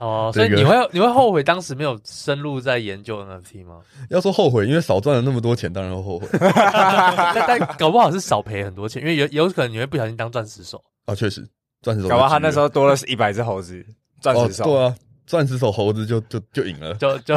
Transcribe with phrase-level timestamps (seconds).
[0.00, 3.80] 哦，所以你会你会后悔当时没有深入在研究 NFT 吗？
[4.08, 6.26] 要说后悔，因为少赚了那么多钱，当然会后悔。
[6.40, 11.14] 但但搞不好是少赔很多钱，因为有有可能你会不小心当钻石手啊。
[11.14, 11.46] 确实，
[11.82, 13.84] 钻石手搞不好他那时候多了是一百只猴子，
[14.22, 17.36] 钻石手、哦、对啊，钻石手猴子就就就赢了，就 就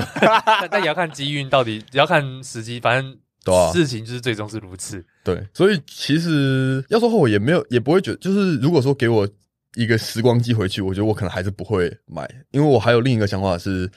[0.71, 5.03] 但也要看机运到底，也要看时机，反正对啊，事情就是最终是如此。
[5.21, 9.27] 对，所以其实要说后悔也没有，也不会觉得，就是如果说给我。
[9.75, 13.89] 一个时光机回去，我觉得我可能还是不会买，因为我还有另一个想法是，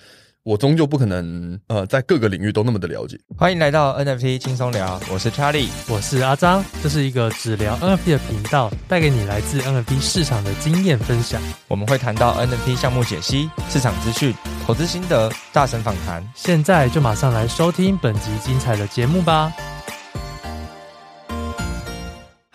[0.42, 3.18] 我终究不可能呃在各个领域都那么的了解。
[3.36, 11.42] 欢迎来到 NFT 轻松聊，我是 Charlie，我是阿张，这是一个只聊 NFT 的频道，带给你来自 NFT 市场的经验分享。
[11.68, 14.34] 我们会谈到 NFT 项目解析、市场资讯、
[14.64, 16.26] 投资心得、大神访谈。
[16.34, 19.52] 现在就马上来收听本集精彩的节目吧。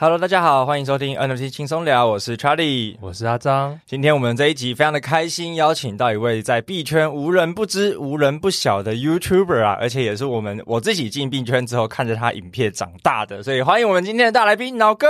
[0.01, 3.79] Hello，大家好，欢迎收听 NFT 轻松聊，我是 Charlie，我是阿张。
[3.85, 15.05] 今天我们这一集非常的开心，邀请到一位在币圈无人不知、无人不晓的 YouTuber 啊，而且也是我们我自己进币圈之后看着他影片长大的，所以欢迎我们今天的大来宾脑哥。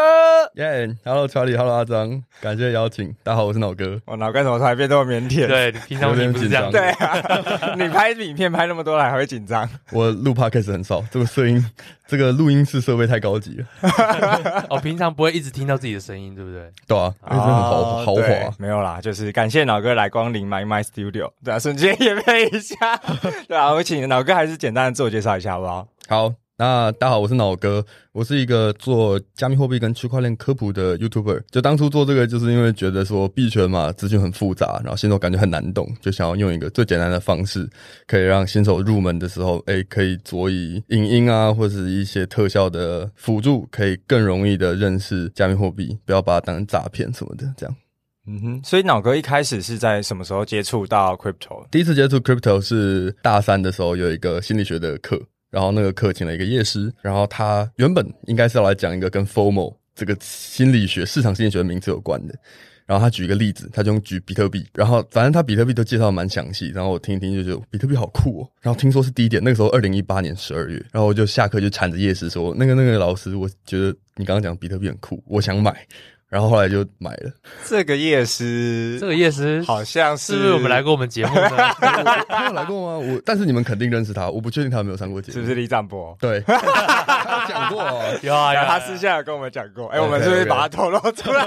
[0.56, 3.16] 耶、yeah，Hello Charlie，Hello 阿张，感谢邀请。
[3.24, 3.98] 大家好，我是脑哥。
[4.04, 5.48] 我脑哥怎么突然变这么腼腆？
[5.48, 6.70] 对，平常不是这样。
[6.70, 9.70] 对啊， 你拍影片拍那么多了，还会紧张？
[9.94, 11.66] 我录 Podcast 很少，这个声音。
[12.08, 16.72] 这个录音室设备太高级了， 哦，平常不会一直听到自己的声音，对不对？
[16.88, 18.22] 对啊，因为很豪豪华。
[18.58, 22.98] 没有啦，就是感谢老哥来光临 My My Studio，对啊，瞬间也配一下，
[23.48, 25.88] 对啊，我请老哥还是简单的自我介绍一下，好不好？
[26.08, 26.34] 好。
[26.62, 31.42] 那大家好，我是脑哥，我是一个做加密货币跟区块链科普的 YouTuber。
[31.50, 37.68] 就当初做这个，就是因为觉得说币圈嘛，资讯很复杂，然后新手感觉很难懂，就想要用一个最简单的方式，
[38.06, 47.52] 可以让新手入门的时候，诶，可以佐以影音啊，或者是一些特效的辅助，可以更容易的认识加密货币，不要把它当成诈骗什么的。
[47.58, 47.76] 这样，
[48.28, 48.62] 嗯哼。
[48.64, 51.66] 所以脑哥一开始是在什么时候接触到 Crypto？
[51.72, 55.20] 第一次接触 Crypto 是大三的时候，有一个心理学的课。
[55.52, 62.34] 然后那个课请了一个夜师，然后他原本应该是要来讲一个跟 FOMO 这个心理学、市场心理学的名字有关的。
[62.88, 66.70] 然后他举一个例子，他就用举比特币，然后反正他比特币都介绍蛮详细。
[66.72, 68.50] 然后我听一听就觉得比特币好酷哦。
[68.60, 75.88] 然后听说是低点，那个时候二零一八年十二月，然后我就下课就缠着夜师说：“那个那个老师，我觉得你刚刚讲比特币很酷，我想买。”
[76.32, 77.30] 然后后来就买了。
[77.68, 81.50] 这个夜师，这个夜师好像是，是不是我们来过我们节目的？
[82.30, 83.06] 他有来过吗？
[83.14, 85.34] 我，但是你们肯定认识他，我不确定他有没有上过节目。
[85.34, 86.18] 是不是李长博？
[86.22, 87.84] 对， 他讲过，
[88.22, 88.62] 有啊，有。
[88.62, 89.88] 他私下有跟我们讲过。
[89.88, 91.46] 哎，我们是不是把他透露出来？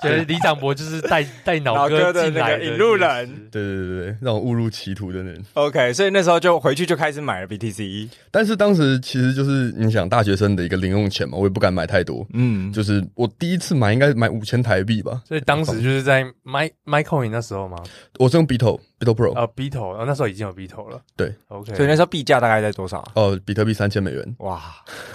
[0.00, 3.28] 觉 得李长博就是带带脑哥的那个引路人。
[3.50, 5.44] 对对对对，让我误入歧途的人。
[5.52, 8.08] OK，所以那时候就回去就开始买了 BTC。
[8.30, 12.26] 但是当时其实就是你想大学生的一个零用钱嘛，我也不敢买太多。
[12.32, 13.73] 嗯，就是我第一次。
[13.74, 17.76] 买应该买五千台币吧，所以当时就是在 My MyCoin 那时候吗？
[18.18, 21.00] 我是用 Beetle Beetle Pro 啊 Beetle 那时候已经有 Beetle 了。
[21.16, 23.06] 对，OK，所以那时候币价大概在多少？
[23.14, 24.36] 哦，比特币三千美元。
[24.38, 24.58] 哇，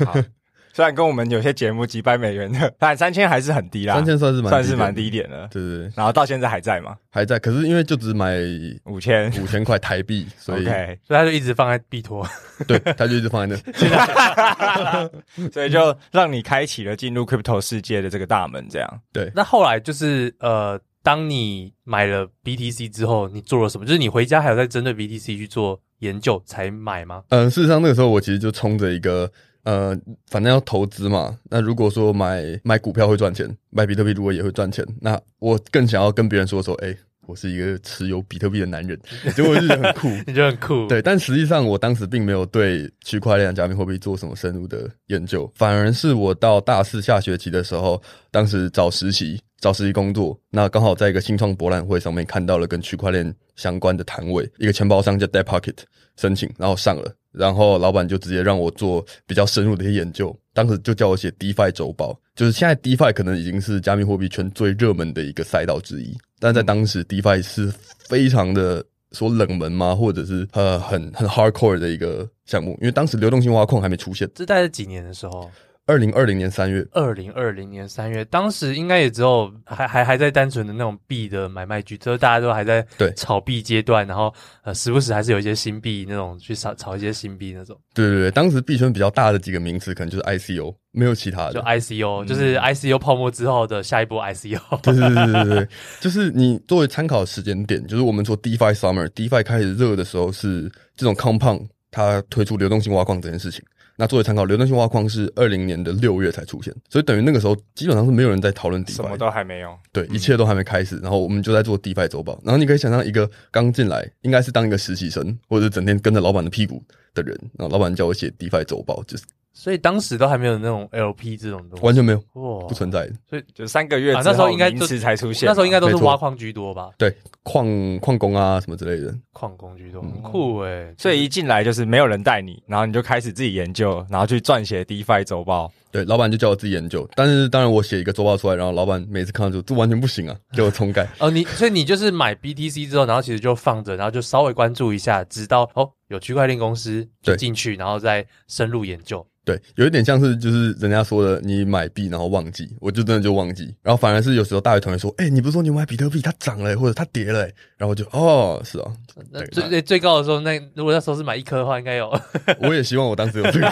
[0.05, 0.15] 好。
[0.79, 3.95] 虽然跟我们有些节目几百美元的，但三千还是很低啦。
[3.95, 5.91] 三千算是蛮算是蛮低一点的，对对对。
[5.93, 6.95] 然后到现在还在吗？
[7.09, 8.37] 还在，可是因为就只买
[8.85, 12.25] 五千五千块台币，所以 okay, 所以他就一直放在币托，
[12.65, 15.09] 对，他就一直放在那，现 在
[15.51, 19.01] 所以就让你开启了进入 crypto 世界的这个大门，这样。
[19.11, 23.85] 对，那后来就是呃，当你买了 BTC 之后，你做了什么？
[23.85, 27.23] 就是你回家还有在针对 BTC 去做研究才买吗？
[27.27, 29.29] 嗯、呃，事实上那个时候我其实就冲着一个。
[29.69, 29.95] 呃，
[30.31, 31.37] 反正要投资嘛。
[31.43, 36.97] 那如果说买买股票会赚钱，买比特币如果也会赚钱，那我更想要跟别人说说，哎、欸，
[37.27, 38.99] 我是一个持有比特币的男人，
[39.35, 40.87] 结果就觉得很酷， 你觉得很酷？
[40.87, 48.01] 对，但实际上我当时并没有对区块链加密货币做什么深入的研究，反而是我到大四下学期的时候，
[48.31, 55.77] 当时找实习，找实习工作，那刚好在一个新创博览会上面看到了跟区块链相关的摊位，一个钱包商叫 Deadpocket，
[56.15, 57.13] 申请，然后上了。
[57.31, 67.71] 然后老板就直接让我做比较深入的一些研究，当时就叫我写 DeFi 周报，就是现在 DeFi 可能已经是加密货币圈最热门的一个赛道之一，但在当时 DeFi 是
[68.07, 69.93] 非常的说冷门吗？
[69.93, 74.27] 或者是呃很很 hardcore 的一个项目，因为当时流动性挖矿还没出现。
[74.33, 75.51] 这大概是几年的时候？
[75.89, 84.31] 二零二零年三月，二零二零年三月，当时应该也只有还还还在单纯的那种币的买卖局，就是大家都还在对炒币阶段，然后
[84.63, 87.75] 呃时不时还是有一些新币那种去炒炒一些新币那种。
[87.95, 91.53] 对对对，当时币圈比较大的几个名词可能就是 ICO，没有其他的。
[91.53, 94.59] 就 ICO，、嗯、就是 ICO 泡沫之后的下一波 ICO。
[94.83, 95.67] 对对对对对，
[95.99, 103.63] 就是你作为参考时间点，就是我们说 DeFi Summer，DeFi 开始热的时候是这种 Compound 它推出流动性挖矿这件事情。
[103.99, 110.97] 那作为参考，流动性挖矿是二零年的六月才出现，所以等于那个时候基本上是没有人在讨论 DeFi，什么都还没有，对，一切都还没开始。
[110.99, 116.81] 然后我们就在做 DeFi 周报，然后你可以想象一个刚进来，应该是当一个实习生，或者是整天跟着老板的屁股
[117.13, 119.23] 的人，然后老板叫我写 DeFi 周报，就是。
[119.53, 123.13] 所以当时都还没有那种 LP 这种东西，完全没有，哇，不存在的。
[123.29, 126.89] 所以就三个月啊，那时候应该名词才出现，那时候应该都是挖矿居多吧？
[126.97, 127.13] 对，
[127.43, 127.67] 矿
[127.99, 130.95] 矿工啊什么之类的，矿工居多，很酷诶、欸。
[130.97, 135.71] 所以一进来就是没有人带你，然后你就开始自己研究，然后去撰写 DeFi 周报。
[135.91, 141.07] 对，老板就叫我自己研究，但是当然我写一个周报出来，然后老板每次看到就这完全不行啊， 给我重改。
[141.17, 149.25] 哦，你所以你就是买 BTC 之后，然后其实就放着，然后就稍微关注一下，直到哦有区块链公司就进去，然后再深入研究。
[149.49, 157.39] 对，有一点像是就是人家说的，你买币然后忘记，我就真的就忘记，然后反而是有时候大学同学说，哎、欸，你不是说你买比特币它涨了，或者它跌了，
[157.77, 158.91] 然后我就哦，是啊，
[159.31, 162.15] 那最最最高的时候，那如果那时候是买一颗的话，应该有。
[162.61, 163.67] 我也希望我当时有这个，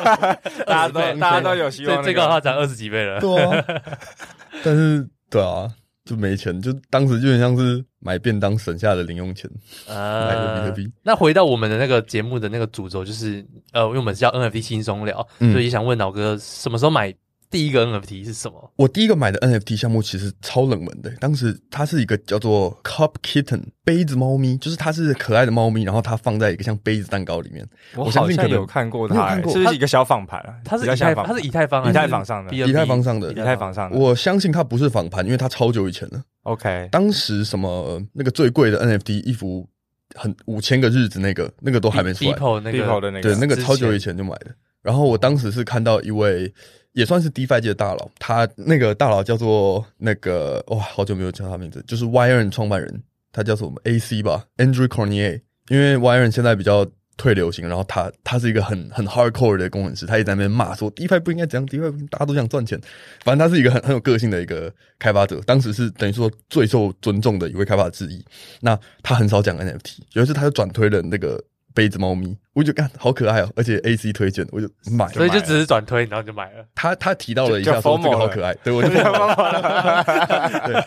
[0.66, 3.20] 大家都大家都有希望、那个，最高的话涨二十几倍了。
[3.20, 3.64] 对啊，
[4.64, 5.68] 但是对啊。
[6.08, 9.50] 就没钱，就当时就很像是买便当省下的零用钱，
[9.86, 10.90] 啊，买个比特币。
[11.02, 17.14] 那回到我们的那个节目的那个主轴，就是呃，因为我们是叫 NFT 轻松聊，嗯、所以想问老哥，什么时候买？
[17.50, 18.72] 第一个 NFT 是什么？
[18.76, 21.10] 我第一个买的 NFT 项目其实超冷门的。
[21.18, 27.66] 当时它是一个叫做 Cup Kitten 杯子猫咪，就是它是可爱的猫咪，然后它放在一个像杯子蛋糕里面。
[27.96, 30.54] 我好像有看过它，是不是一个小仿盘啊？
[30.62, 33.96] 它是以太，它是以太坊，以太坊上的，以太坊上的，以太坊上的。
[33.96, 36.22] 我相信它不是仿盘，因为它超久以前了。
[36.42, 39.66] OK，当时什么那个最贵的 NFT 一幅
[40.14, 42.30] 很五千个日子，那个那个都还没出来。
[42.62, 44.54] 那个的那个，对，那个超久以前就买的。
[44.82, 46.52] 然后我当时是看到一位。
[46.98, 55.40] 也算是 DeFi 界的大佬，他那个大佬叫做那个哇，好久没有叫他名字，就是 Yearn 创办人，他叫做什么 AC 吧，Andrew Cornier。
[55.68, 56.84] 因为 Yearn 现在比较
[57.16, 62.76] 退流行，然后他他是一个很很 hardcore 的工程师，他也在那边骂说 DeFi 不应该这样，DeFi 大家都想赚钱。
[63.22, 68.24] 反正他是一个很很有个性的一个开发者，当时是等于说最受尊重的一位开发者之一。
[68.60, 71.40] 那他很少讲 NFT，有一次他就转推了那个。
[71.74, 76.64] 杯子猫咪，我就看好可爱哦，而且 AC 推荐，我就买，所以就只是转推，然后就买了。
[76.74, 80.84] 他他提到了一下，说这个好可爱，对我就疯了。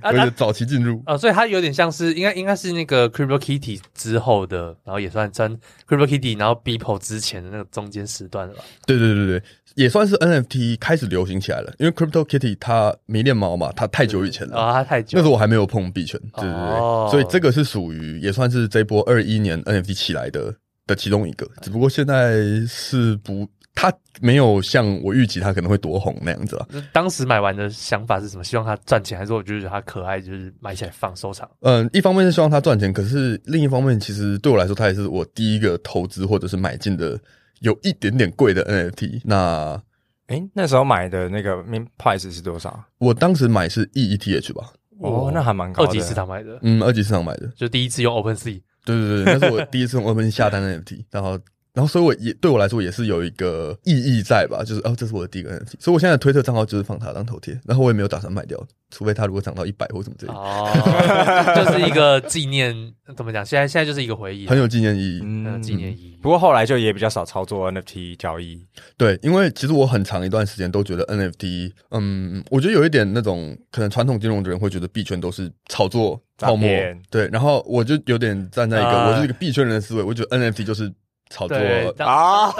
[0.00, 5.58] 对，我就 早期进入啊，所以它有点像是应该应该是那个 Crypto Kitty 之后的，然后也算真
[5.88, 8.62] Crypto Kitty，然后 Beeple 之前的那个中间时段了吧？
[8.86, 9.42] 对对对对。
[9.76, 20.52] 也算是 NFT 开始流行起来了，因为 Crypto Kitty 它迷恋猫嘛，它太久以前了啊，它太久，那时候我还没有碰币圈，对对对，哦、所以这个是属于也算是这波二一年 NFT 起来的
[20.90, 26.66] 的其中一个，只不过现在是不，它没有像我预期它可能会多红那样子啊。
[26.92, 28.44] 当时买完的想法是什么？
[28.44, 31.48] 希望它赚钱，还是我觉得它可爱，就是买起来放收藏？
[31.60, 37.18] 嗯，一方面是希望它赚钱，可是另一方面，其实对我来说，它也是我第一个投资或者是买进的。
[37.60, 39.78] 有一点点贵的 NFT，那
[40.28, 42.82] 诶、欸、那时候买的那个 min price 是多少？
[42.96, 44.72] 我当时买是 EETH 吧。
[45.00, 45.90] 哦，那还蛮高的。
[45.90, 48.62] 二级市场买的，嗯，二级市场买的，就第一次用 OpenSea。
[48.84, 51.38] 对对对，那是我第一次我跟你下单的 FT，然后。
[51.72, 58.58] 然后，所以我也对我来说也是有一个意义在吧，就是哦，这是我的第一个 NFT，所以我现在的推特账号就是放它当头贴，然后我也没有打算卖掉，
[58.90, 60.38] 除非它如果涨到一百或什么之类的。
[60.38, 62.74] 哦，就是一个纪念，
[63.16, 63.46] 怎么讲？
[63.46, 66.18] 现在现在就是一个回忆，很有纪念意义，嗯，纪念意义。
[66.20, 76.68] 不过后来就也比较少操作 NFT 交易，对，因为其实我很长一段时间都觉得 NFT，嗯，我觉得有一点那种可能传统金融的人会觉得币圈都是炒作泡沫，
[77.10, 80.92] 对，然后我就有点站在一个我是一个币圈人的思维，我觉得 NFT 就是。
[81.30, 81.56] 炒作
[81.98, 82.52] 啊！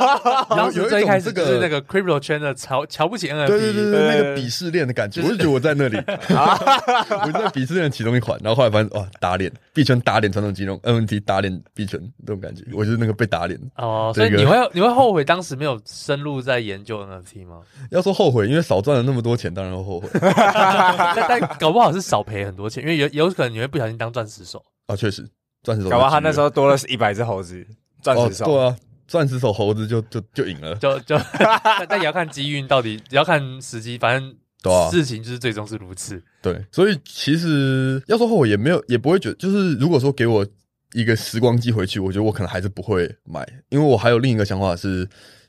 [0.48, 14.12] 当时最开始就是那个 crypto 圈的瞧瞧不起 NFT，对对对对，那个鄙视链的感觉，我就觉得我在那里， 我在鄙视链其中一款，然后后来发现哇，打脸币圈打脸传统金融，NFT 打脸币圈这种感觉，我就是那个被打脸哦。
[14.14, 17.62] 所以你会你会后悔当时没有深入在研究 NFT 吗？
[17.90, 20.08] 要说后悔，因为少赚了那么多钱，当然会后悔。
[20.22, 25.28] 但但搞不好是少赔很多钱，因为有有可能你会不小心当钻石手啊，确实
[25.64, 27.66] 钻石手，搞不好他那时候多了一百只猴子。
[28.02, 28.76] 钻石手、哦、对啊，
[29.06, 31.18] 钻石手猴子就就就赢了，就就
[31.88, 36.22] 但也要看机运到底，也要看时机，反正事情就是最终是如此。
[36.40, 40.46] 对，所以其实要说后悔也没有，也不会觉得，就是如果说给我
[40.92, 45.08] 一个时光机回去，我觉得我可能还是不会买，因为我还有另一个想法是，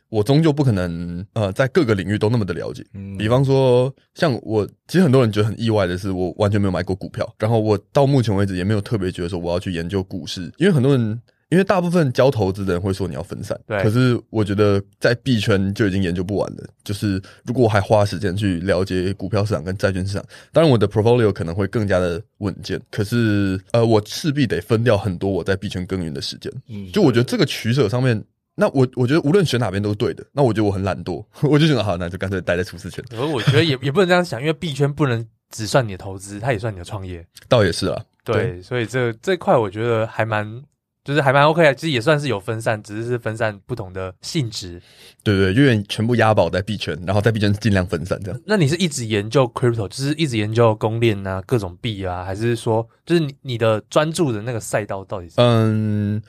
[0.10, 2.84] 我终究不可能呃在各个领域都那么的了解。
[2.94, 11.22] 嗯，比方说像我，其实很多人觉得很意外的是，我完全没有买过股票，然后我到目前为止也没有特别觉得说我要去研究股市，因为很多人。
[11.52, 13.84] 因为大部分教投资的人会说你要分散，对。
[13.84, 16.64] 可是我觉得在币圈就已经研究不完了。
[16.82, 22.82] 就是如果我还花时间去了解股票市场跟债券市场，当然我的 portfolio 可能会更加的稳健。
[22.90, 26.50] 可是呃，我势必得分掉很多我在币圈耕耘的时间。
[26.70, 28.24] 嗯，就我觉得这个取舍上面
[28.56, 30.26] 那我我觉得无论选哪边都是对的。
[30.32, 33.04] 那我觉得我很懒惰， 我就觉得好，那就干脆待在舒适圈。
[33.18, 37.28] 而我觉得也 也不能这样想，因为币圈不能只算你的投资，它也算你的创业。
[37.50, 40.64] 倒也是啊，对，对所以这这块我觉得还蛮。
[41.04, 44.82] 就是还蛮 OK 的，其实也算是有分散，只是是分散不同的性质。
[45.24, 48.42] 对对，因为全部押宝在币圈，然后在币圈尽量分散这样。
[48.46, 55.36] 那你是一直研究 crypto，就是一直研究公链啊，各种币啊，还是说，就是你你的专注的那个赛道到底是？
[55.38, 56.22] 嗯，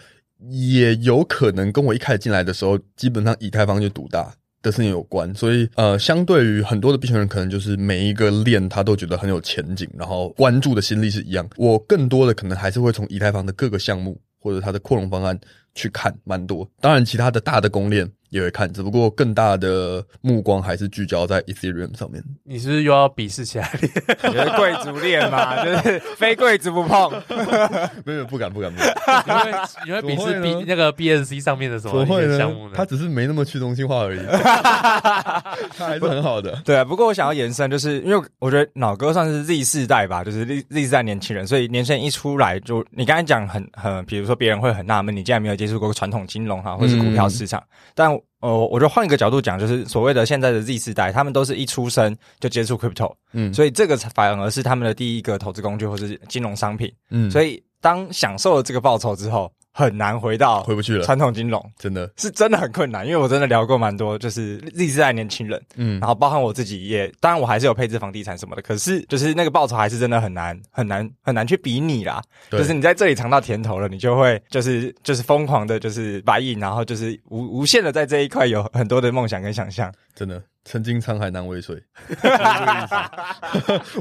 [0.49, 4.33] 也有可能跟我一开始进来的时候，基本上以太坊就独大。
[4.63, 11.45] 的事情有关，所以呃，相对于很多的币圈人，可能就是每一个链他都觉得很有前景，然后关注的心力是一样。
[11.57, 15.39] 我更多的可能还是会从以太坊的各个项目或者它的扩容方案
[15.75, 16.69] 去看蛮多。
[16.81, 18.11] 当然，其他的大的公链。
[18.33, 22.25] 也会看，只不过更大的目光还是聚焦在 Ethereum 上面。
[22.45, 23.93] 你是不是又要鄙视其他链？
[24.33, 27.13] 你是贵族链嘛，就是非贵族不碰。
[28.07, 29.69] 没有，不敢，不敢，不敢。
[29.87, 32.07] 因为你会鄙视 B 那个 BNC 上面的什么
[32.39, 32.73] 项目呢？
[32.75, 34.21] 它只是没那么去中心化而已。
[35.77, 36.59] 它还是很好的。
[36.65, 48.21] 对啊，不过我想要延伸，就是因为我觉得脑哥算是 Z 世代吧，就是 Z Z 世代年轻人，所以年轻人一出来就你刚才讲很很，比如说别人会很纳闷，你竟然没有接触过传统金融哈，或是股票市场，嗯、但。
[48.43, 59.49] 呃，我就换一个角度讲，就是所谓的现在的 Z 世代，他们都是一出生就接触 crypto，嗯，所以这个反而是他们的第一个投资工具或是金融商品，嗯，所以当享受了这个报酬之后。
[59.73, 61.73] 很难回到回不去了，传统金融。
[61.79, 62.11] 真的。
[62.17, 72.61] 是真的很困难，因为我真的聊过蛮多，就是 Z 世代年轻人，嗯，然后包含我自己也，当然我还是有配置房地产什么的，可是就是那个报酬还是真的很难很难很难去比拟啦，对。
[72.61, 80.43] 就是你在这里尝到甜头了，你就会就是就是疯狂的，就是 buy in，然后就是无无限的在这一块有很多的梦想跟想象，真的。
[80.65, 81.83] 曾经沧海难为水，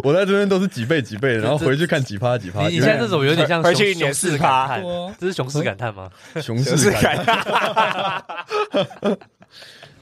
[0.03, 2.67] 我在这边都是几倍几倍的，然后回去看几趴几趴。
[2.67, 4.79] 你现在这种有点像回去一年四趴，
[5.17, 6.09] 这是熊市感叹吗？
[6.41, 8.23] 熊市感叹。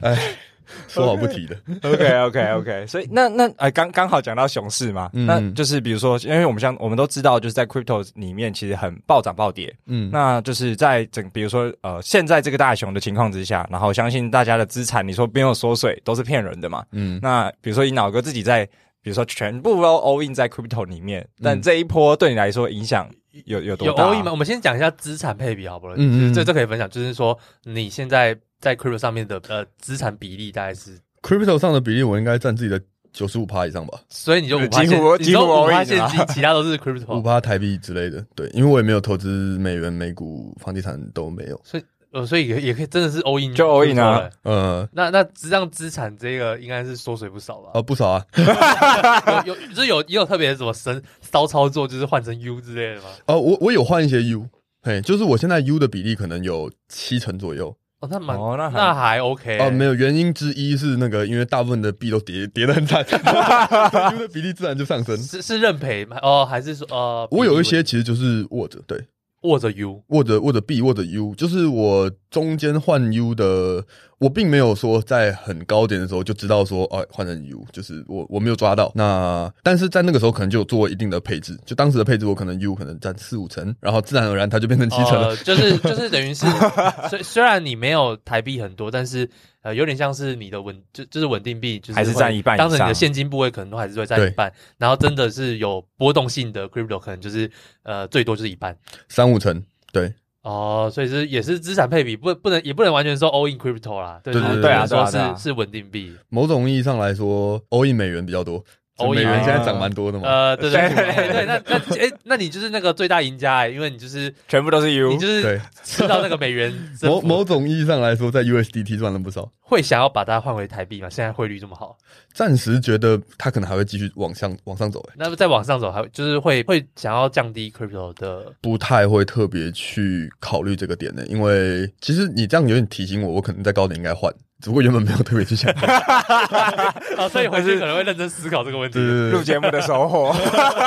[0.02, 0.36] 哎。
[0.88, 18.64] 说好不提的，OK OK OK，所以那那哎，刚刚好讲到熊市嘛，那就是比如说，因为我们像我们都知道，就是在 crypto 里面其实很暴涨暴跌，嗯，那就是在整比如说呃现在这个大熊的情况之下，然后相信大家的资产，你说没有缩水都是骗人的嘛，嗯，那比如说你脑哥自己在，
[19.02, 23.08] 比如说全部都 all in 在 crypto 里面，但这一波对你来说影响
[23.44, 24.04] 有有多大？
[24.04, 24.30] 有 all in 吗？
[24.30, 25.94] 我们先讲一下资产配比好不好？
[25.96, 28.36] 嗯嗯，这这可以分享，就是说你现在。
[28.60, 32.80] 在 crypto 上面的呃资产比例大概是 crypto 上的比例，我应该占自己的
[33.12, 34.00] 九十五趴以上吧。
[34.08, 38.24] 所以你就五趴现，你说五趴现金，其他都是 crypto， 五趴台币之类的。
[38.34, 41.60] 对，因为我也没有投资美元、美股、房地产都没有。
[41.64, 44.28] 所以呃，所以也也可以真的是 all in，就 all in 啊。
[44.42, 47.70] 嗯，那那这样资产这个应该是缩水不少吧？
[47.74, 48.26] 哦，不少啊。
[49.46, 53.08] 有有就是有也有特别什么神骚操作，就是换成 U 之类的吗？
[53.26, 54.44] 哦，我我有换一些 U，
[54.82, 57.76] 嘿，就是我现在 U 的比例可能有七成左右。
[58.00, 63.04] 哦，那蛮哦，那那还 OK 哦，没有原因之一是那个，因为大部分的币都跌跌得很惨，
[64.14, 65.16] 因为比例自然就上升。
[65.18, 66.16] 是是认赔吗？
[66.22, 68.98] 哦，还是说呃，我有一些其实就是握着，对，
[69.42, 73.84] 握着 U，握着握着 B，，握着 U，就是我中间换 U 的。
[74.18, 78.92] 我并没有说在很高点的时候就知道说，哦，换成 U，就是我我没有抓到。
[78.94, 85.28] 那但是在那个时候可能就有做一定的配置，就当时的配置我可能 U 可能占四五成，然后自然而然它就变成七成了。
[85.28, 86.44] 呃、就是就是等于是，
[87.08, 89.26] 虽虽然你没有台币很多，但是
[89.62, 92.56] 呃有点像是你的稳就就是稳定币，就是还是占一半。
[92.56, 97.50] 当成你的现金部位可能都还是会占一半，然后真的是有波动性的 Crypto 可能就是
[97.82, 98.76] 呃最多就是一半，
[99.08, 99.62] 三五成，
[99.92, 100.12] 对。
[100.42, 106.16] 哦，所以是也是资产配比，不不能也不能完全说 all in crypto 啦，对对对，对啊，说是是稳定币。
[106.30, 108.64] 某种意义上来说，all in 美元比较多
[109.08, 110.28] 美元现在涨蛮多的嘛。
[110.28, 116.72] 呃，对对对对，那那哎，那你就是那个最大赢家哎，因为你就是全部都是 U，你就是吃到那个美元。
[117.02, 119.50] 某某种意义上来说，在 USDT 赚了不少。
[119.60, 121.08] 会想要把它换回台币吗？
[121.08, 121.96] 现在汇率这么好，
[122.34, 125.00] 暂时觉得它可能还会继续往上往上走。
[125.16, 131.24] 那再往上走，还就是会会想要降低 crypto 的，不太会特别去考虑这个点呢？
[131.28, 134.32] 因为其实你这样有点提醒我，我可能在高点应该换。
[134.60, 135.70] 只不过原本没有特别去想，
[137.16, 138.98] 哦，所以回去可能会认真思考这个问题。
[139.30, 140.32] 录节目的收获，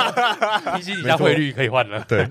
[0.76, 2.04] 毕竟你家汇率可以换了。
[2.08, 2.24] 对，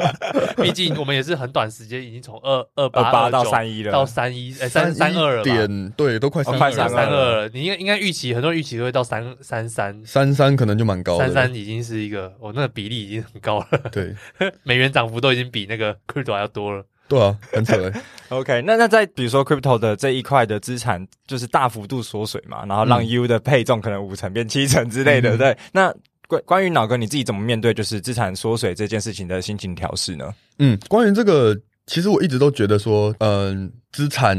[0.62, 5.42] 毕竟我们也是很短时间，已经从二二八到三一了，到三一，哎，三三二了。
[5.42, 7.48] 点对，都快三快三二了。
[7.54, 11.18] 你应该应该预期，很多人预期都会到三三三，三三可能就蛮高。
[11.18, 13.66] 三三已经是一个，哦，那个比例已经很高了。
[13.90, 14.14] 对，
[14.62, 16.84] 美元涨幅都已经比那个 crypto 还要多了。
[17.12, 18.02] 对啊，很扯欸。
[18.30, 25.58] OK，那那在比如说 crypto 的这一块的资产，就是大幅度缩水嘛，然后让 U 的配重可能五成变七成之类的，嗯、对。
[25.72, 25.94] 那
[26.26, 30.32] 关关于脑哥你自己怎么面对就是资产缩水这件事情的心情调试呢？
[30.58, 31.54] 嗯，关于这个。
[31.84, 33.30] 其实我一直都觉得说，嗯、
[33.66, 34.38] 呃，资产。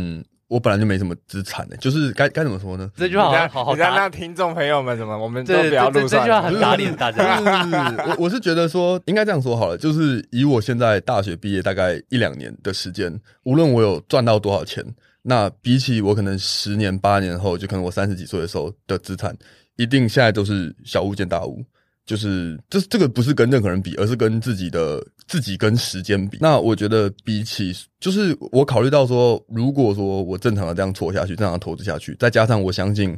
[0.53, 2.87] 我本来就没什么资产的，就是该该怎么说呢？
[2.95, 6.07] 这句话好好好，让听众朋友们怎么，我们都不要录。
[6.07, 7.41] 这句话很打脸大家。
[8.05, 14.85] 我 我是觉得说，应该这样说好了，就是以我现在大学毕业大概一两年的时间，无论我有赚到多少钱，
[15.23, 19.35] 那比起我可能十年八年后，就可能我三十几岁的时候的资产，
[19.77, 21.65] 一定现在都是小巫见大巫。
[22.05, 26.37] 就是这这个不是跟任何人比，而是跟自己的自己跟时间比。
[26.41, 33.17] 那我觉得比起，就是我考虑到说，如果说我正常的这样做下去，正常投资下去，再加上我相信，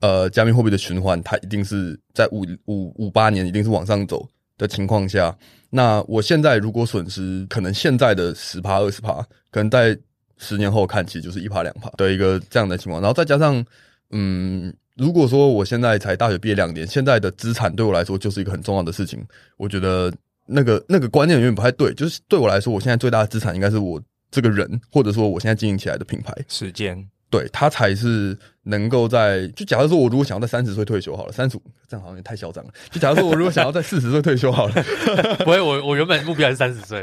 [0.00, 4.28] 呃，加密货币的循环它一定是在五五五八年一定是往上走
[4.58, 5.34] 的情况下，
[5.70, 9.14] 那我现在如果损失，可能现在的十趴二十趴，
[9.50, 9.98] 可能在
[10.36, 13.00] 十年后看，其实就是一趴两趴的一个这样的情况。
[13.00, 13.64] 然后再加上，
[14.10, 14.74] 嗯。
[14.96, 19.22] 如果说我现在才大学毕业两年，现在的资产对我来说就是一个很重要的事情。
[19.56, 20.12] 我觉得
[20.46, 24.00] 那个那个观念有点不太对，就是对我来说，我现在最大的资产应该是我
[24.30, 26.34] 这个人，或者说我现在经营起来的品牌。
[26.48, 29.46] 时间，对，它才是能够在。
[29.48, 32.70] 就假如说我如果想要在三十岁退休好了，三十五这样好像也太嚣张了。
[32.90, 34.74] 就假如说我如果想要在 四十岁退休好了，
[35.44, 37.02] 不会，我我原本目标是三十岁。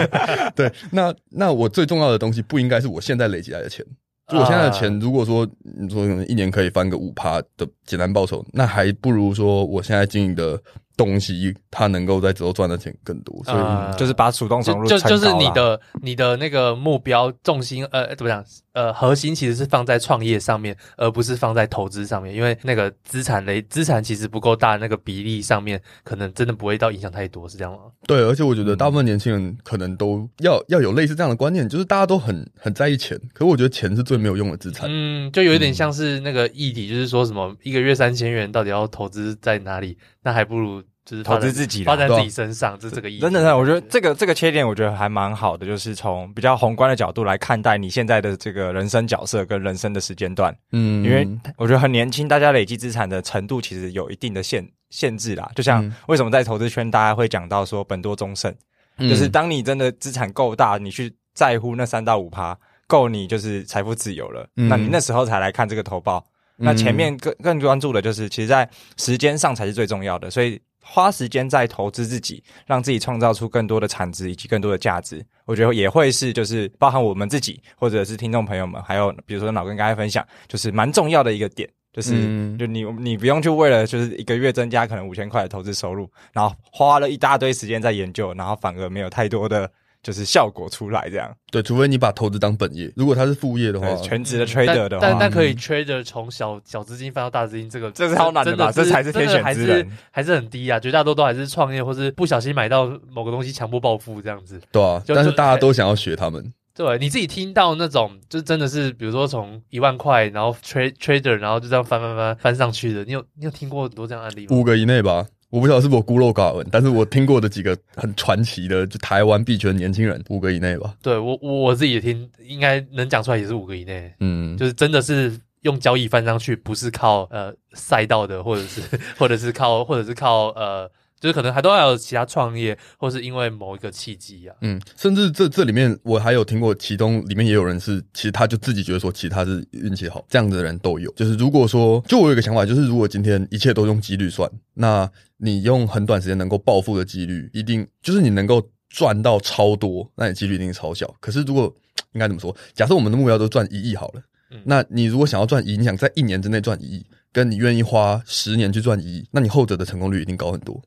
[0.56, 3.84] 对，那那我最重要的东西不应该是我现在累积来的钱。
[4.28, 10.58] 就我现在的钱，如果说你说可能一年可以翻个五趴的简单报酬，那还不如说我现在经营的
[10.96, 13.38] 东西，它能够在之后赚的钱更多。
[13.44, 18.42] 所以就是把主动收入就就是你的你的那个目标重心呃怎么讲？
[18.74, 27.78] 呃，核心其实是放在创业上面，而不是放在投资上面，因为那个资产类资产其实不够大，那个比例上面可能真的不会到影响太多，是这样吗？
[28.06, 34.88] 对，而且我觉得大部分年轻人可能都要要有类似这样的观念，就是大家都很很在意钱，可是我觉得钱是最没有用的资产。
[34.90, 39.96] 嗯，就有一点像是那个议题，就是说什么一个月三千元到底要投资在哪里？
[40.22, 40.82] 那还不如。
[41.04, 43.20] 就是投资自己，发在自己身上，这是这个意思。
[43.20, 50.56] 真的，我觉得这个这个切点，我觉得还蛮好的，就是从比较宏观的角度来看待你现在的这个人生角色跟人生的时间段。
[50.72, 55.50] 嗯，因为我觉得很年轻，大家累积资产的程度其实有一定的限限制啦。
[55.54, 58.50] 就像为什么在投资圈，大家会讲到说本多终胜，
[58.98, 66.24] 就是当你真的资产够大，你去在乎那三到五趴，够你就是财富自由了，那你那时候才来看这个投报。
[66.56, 70.58] 那前面更更关注的就是，其实在时间上才是最重要的，所以。
[70.86, 89.70] 花时间在投资自己，让自己创造出更多的产值以及更多的价值，我觉得也会是就是包含我们自己或者是听众朋友们，还有比如说老根刚才分享，就是蛮重要的一个点，就是、嗯、就你你不用去为了就是一个月增加可能五千块的投资收入，然后花了一大堆时间在研究，然后反而没有太多的。
[90.04, 98.70] 就是效果出来这样，对，除非你把投资当本业，如果他是副业的话，全职的 trader 的话，但但，但可以 trader 从小小资金翻到大资金，这个这是超难的吧？
[98.70, 100.78] 这才是天选之人，还是很低啊！
[100.78, 104.60] 绝大多数都还是创业，或是不小心买到某个东西强迫暴富这样子。
[104.70, 106.52] 对啊，就但是大家都想要学他们。
[106.76, 114.48] 对，你自己听到那种，就真的是，比如说从一万块，然后 trade trader，然后就这样翻翻翻翻上去的，你有你有听过很多这样案例吗？
[114.50, 115.24] 五个以内吧。
[115.54, 120.92] 我不晓得是不是我孤陋寡闻，但是我听过的几个很传奇的，就台湾币圈年轻人五个以内吧。
[121.00, 124.12] 对我我我自己也听，应该能讲出来也是五个以内。
[124.18, 128.80] 嗯，就是真的是用交易翻上去，不是靠呃赛道的，或者是
[129.16, 130.90] 或者是靠或者是靠呃。
[131.24, 134.54] 就是可能还都还有其他创业，或是因为某一个契机啊。
[134.60, 141.10] 嗯，甚至这这里面我还有听过，其中里面也有人是，其实他就自己觉得说，其实他是运气好，这样子的人都有。
[141.12, 151.10] 就是如果说，就我有一个想法，就是如果今天一切都用几率算，那你用很短时间能够暴富的几率，一定就是你能够赚到超多，那你几率一定是超小。
[151.20, 151.74] 可是如果
[152.12, 152.54] 应该怎么说？
[152.74, 160.78] 假设我们的目标都赚一亿好了，嗯，那你如果想要赚一亿，你想在一年之内赚一亿，跟你愿意花十年去赚一亿，那你后者的成功率一定高很多。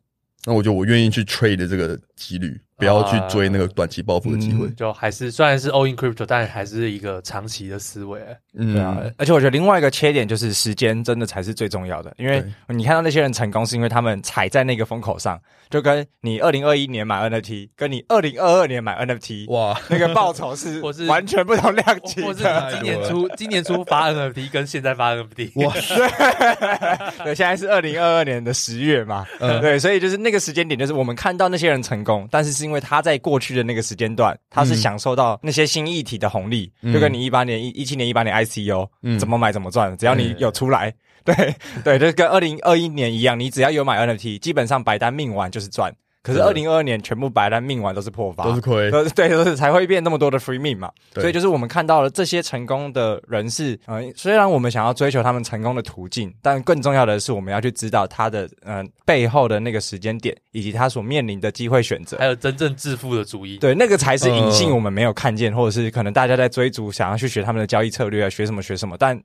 [0.48, 2.58] 那我就我愿意去 trade 的这个几率。
[2.78, 8.22] 不要去追那个短期暴富的机会，就还是虽然是 all in crypto，但还是一个长期的思维。
[8.54, 15.40] 嗯，对啊，而且我觉得另外一个缺点就是时间真的才是最重要的，因为你看到那些人成功，是因为他们踩在那个风口上，
[15.72, 22.28] 就跟你二零二一年买 NFT，跟你二零二二年买 NFT，哇，那个报酬是 我是完全不同量级的。
[22.28, 22.44] 或是
[22.76, 25.74] 今年初今年初发 NFT 跟现在发 NFT，哇，
[27.26, 32.67] 对，现在是二零二二年的十月嘛，嗯，对，所以就是那个时间点，就是我们看到那些人成功，但是是。
[32.68, 41.34] 因为他在过去的那个时间段，他是享受到那些新议题的红利，嗯、就跟你一八年、一一七年、一八年 ICO，嗯，怎么买怎么赚，只要你有出来，嗯、
[41.84, 45.94] 对对，就跟二零二一年一样，你只要有买 NFT，基本上白单命完就是赚。
[46.28, 50.92] 可是二零二二年全部白烂命完都是破发，都是亏，都是对，都是才会变那么多的 free min 嘛。
[51.16, 63.58] 所以就是我们看到了这些成功的人士，呃，虽然我们想要追求他们成功的途径，但更重要的是我们要去知道他的嗯、呃、背后的那个时间点，以及他所面临的机会选择，还有真正致富的主意。
[63.58, 69.18] 对，那个才是隐性我们没有看见，呃、或者是可能大家在追逐，想要去学他们的交易策略啊，学什么学什么，但。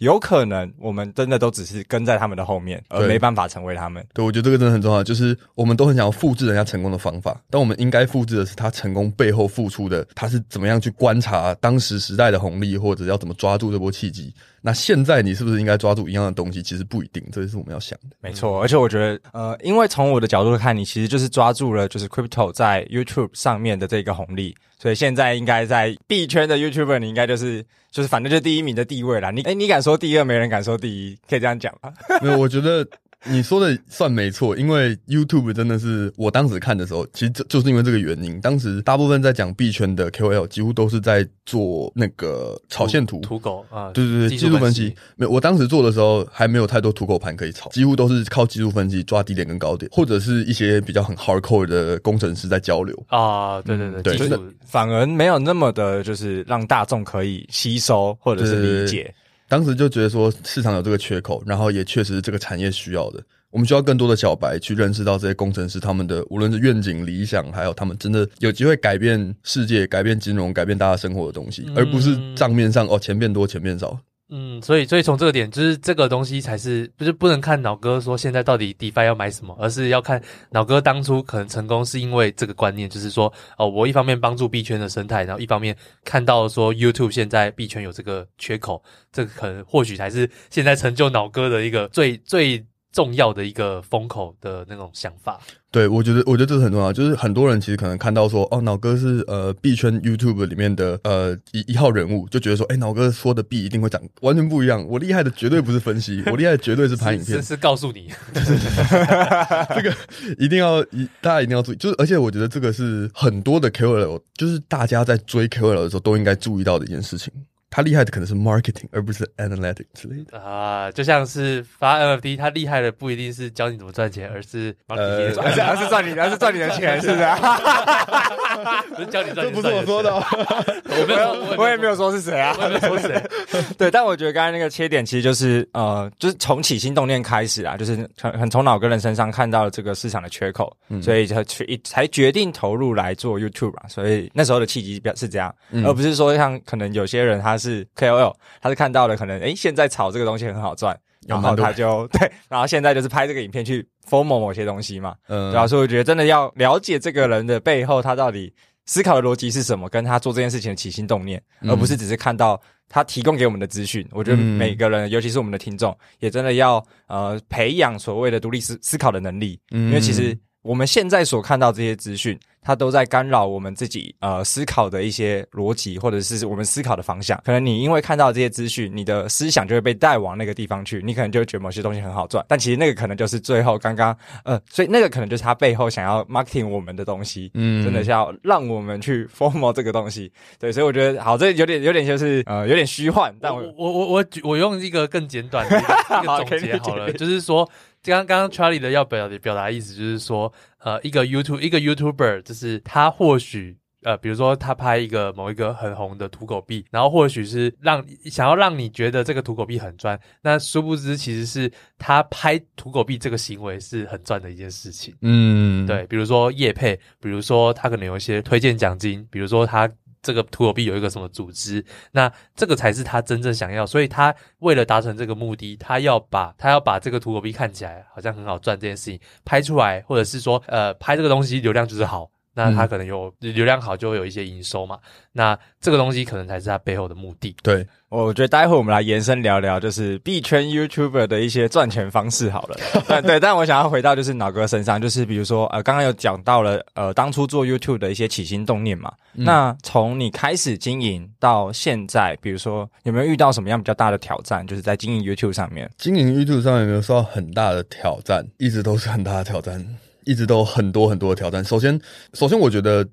[0.00, 4.04] 有可能我们真的都只是跟在他们的后面，而没办法成为他们。
[4.14, 5.04] 对，我觉得这个真的很重要。
[5.04, 14.34] 就是我们都很想要复制人家成功的方法，但我们应该复制的是他成功背后付出的，他是怎么样去观察当时时代的红利，或者要怎么抓住这波契机。
[14.62, 16.62] 那现在你是不是应该抓住一样的东西？
[16.62, 18.16] 其实不一定，这是我们要想的。
[18.20, 24.54] 没错，而且我觉得，呃，因为从我的角度看，你其实就是抓住了就是 crypto 在 YouTube 上面的这个红利。
[24.78, 29.30] 所以现在应该在币圈的 YouTuber，你应该就是就是反正就第一名的地位啦。
[29.30, 31.92] 你哎，你敢说第二，没人敢说第一，可以这样讲吗？
[32.22, 32.86] 没有，我觉得。
[33.28, 38.40] 你说的算没错，因为 YouTube 真的是我当时看的时候，其实就就是因为这个原因。
[38.40, 44.94] 当时大部分在讲币圈的 KOL，几乎都是在做那个炒线图、土狗啊，对对对，技术分析。
[45.16, 53.60] 没有，我当时做的时候还没有太多土狗盘可以炒，几乎都是靠技术分析抓低点跟高点，或者是一些比较很 hardcore 的工程师在交流啊。
[53.62, 59.12] 对对对，对，反而没有那么的，就是让大众可以吸收或者是理解。
[59.50, 63.20] 当时就觉得说市场有这个缺口，然后也确实是这个产业需要的。
[63.50, 73.98] 我们需要更多的小白去认识到这些工程师他们的无论是愿景、理想，还有他们真的有机会改变世界、改变金融、改变大家生活的东西，而不是账面上哦钱变多、钱变少。
[74.30, 92.64] 嗯，所以所以从这个点，就是这个东西才是，不是不能看脑哥说现在到底 DeFi 要买什么，而是要看脑哥当初可能成功是因为这个观念，就是说哦，我一方面帮助币圈的生态，然后一方面看到说 YouTube 现在币圈有这个缺口，这个可能或许才是现在成就脑哥的一个最最。
[92.92, 95.38] 重要的一个风口的那种想法，
[95.72, 96.92] 对，我觉得，我觉得这是很重要。
[96.92, 104.84] 就是很多人其实可能看到说，哦，脑哥是呃币圈 YouTube 里面的呃一一号人物，就觉得说，哎，脑哥说的币一定会涨，完全不一样。
[104.88, 109.94] 我厉害的绝对不是分析，我厉害的绝对是拍影片，是，是告诉你， 这个
[110.38, 111.76] 一定要一大家一定要注意。
[111.76, 117.32] 就是而且我觉得这个是很多的 KOL，就是大家在追 KOL 的时候都应该注意到的一件事情。
[117.70, 127.22] 他厉害的可能是 marketing，而不是 analytics 之类的啊，就像是发 NFT，他厉害的不一定是教你怎么赚钱，而是 marketing，而是而是赚你，而是赚你的钱，是不是？
[128.96, 133.22] 不是教你赚钱，这不是我说的，我没有，我也没有说是谁啊，我也没有说谁。
[133.78, 143.84] 对，但我觉得刚才那个切点其实就是呃，就是从起心动念开始啊，就是很很从老哥人身上看到了这个市场的缺口，所以才决才决定投入来做 YouTube 啊。
[143.88, 147.60] 所以那时候的契机表是这样，而不是说像可能有些人他。
[147.60, 158.52] 是 KOL，他是看到了可能诶，现在炒这个东西很好赚，然后他就 对，然后现在就是拍这个影片去 FOMO 某些东西嘛，嗯，对啊，所以我觉得真的要了解这个人的背后，他到底
[158.86, 164.06] 思考的逻辑是什么，跟他做这件事情的起心动念，而不是只是看到他提供给我们的资讯。
[164.10, 172.38] 我觉得每个人，尤其是我们的听众，也真的要呃培养所谓的独立思思考的能力，因为其实我们现在所看到这些资讯。
[172.62, 177.40] 它都在干扰我们自己呃思考的一些逻辑，或者是我们思考的方向。
[177.42, 182.44] 可能你因为看到这些资讯，你的思想就会被带往那个地方去，你可能就会觉得某些东西很好赚。
[182.46, 190.30] 但其实那个可能就是最后刚刚呃，所以那个可能就是他背后想要 marketing 我们的东西，嗯，真的是要让我们去 formal 这个东西。
[190.58, 193.34] 对，所以我觉得好，这有点有点就是呃有点虚幻。
[193.40, 197.66] 但我我我我我用一个更简短的一个 总结好了，就是说
[198.02, 200.52] 刚刚刚 Charlie 的要表达表达的意思就是说。
[200.82, 215.14] 呃，一个 YouTube 一个 YouTuber，就是他或许呃，比如说他拍一个某一个很红的土狗币，然后或许是让想要让你觉得这个土狗币很赚，那殊不知其实是他拍土狗币这个行为是很赚的一件事情。
[215.20, 219.86] 嗯，对，比如说叶配，比如说他可能有一些推荐奖金，比如说他。
[220.22, 221.84] 这个土耳币有一个什么组织？
[222.12, 232.30] 那这个才是他真正想要，所以他为了达成这个目的，他要把他要把这个土耳币看起来好像很好赚这件事情拍出来，或者是说，呃，拍这个东西流量就是好，
[232.64, 234.98] 那他可能有流量好就会有一些营收嘛。
[235.32, 237.56] 那这个东西可能才是他背后的目的。
[237.62, 237.86] 对。
[238.08, 242.76] 我觉得待会我们来延伸聊聊，就是币圈 YouTuber 的一些赚钱方式好了。
[243.06, 249.12] 对对，但我想要回到就是脑哥身上，就是比如说呃，刚刚有讲到了呃，当初做 YouTube 的一些起心动念嘛。
[249.34, 254.66] 嗯、那从你开始经营到现在，比如说有没有遇到什么样比较大的挑战？
[254.66, 258.44] 就是在经营 YouTube 上面，经营 YouTube 上面有没有受到很大的挑战？
[258.58, 259.86] 一直都是很大的挑战，
[260.24, 261.64] 一直都很多很多的挑战。
[261.64, 262.00] 首先，
[262.34, 263.06] 首先我觉得。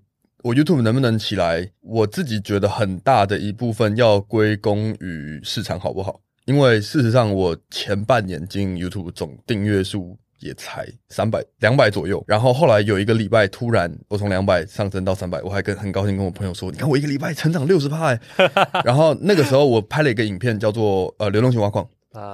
[0.44, 1.68] 我 YouTube 能不能起来？
[1.82, 6.22] 我自己觉得很大的一部分要归功于市场好不好？
[6.46, 12.24] 因为事实上，我前半年经营 YouTube 总订阅数也才三百两百左右。
[12.28, 18.14] 然后后来有一个礼拜，突然我从两百上升到三百，我还跟很高兴跟我朋友说：“你看我一个礼拜成长六十趴。
[18.14, 18.22] 欸”
[18.86, 21.86] 然后那个时候我拍了一个影片，叫做呃流动性挖矿。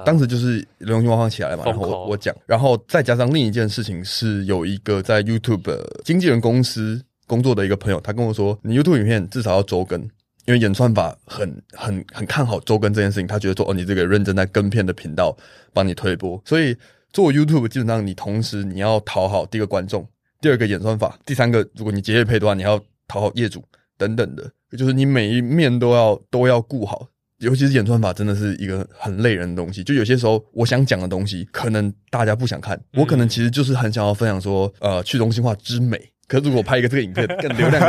[0.04, 10.00] 当时就是流行性挖矿起来嘛，然后我我讲，然后再加上另一件事情是有一个在 YouTube 经纪人公司工作的一个朋友，他跟我说：“你 YouTube 影片至少要周更。”
[10.46, 15.34] 因为演算法很很很看好周更这件事情，他觉得说哦，你这个认真在跟片的频道
[15.72, 16.76] 帮你推播，所以
[17.14, 20.06] 做 YouTube 基本上你同时你要讨好第一个观众，
[20.42, 23.64] 第二个演算法，第三个如果你接业配的话，你要讨好业主
[23.96, 29.82] 等等的，就是你每一面都要都要顾好，尤其是演算法真的是一个很累人的东西。
[29.82, 36.00] 就有些时候我想讲的东西，可能大家不想看，我可能其实就是很想要分享说，呃，去中心化之美。
[36.26, 37.82] 可是如果拍一个这个影片， 更流量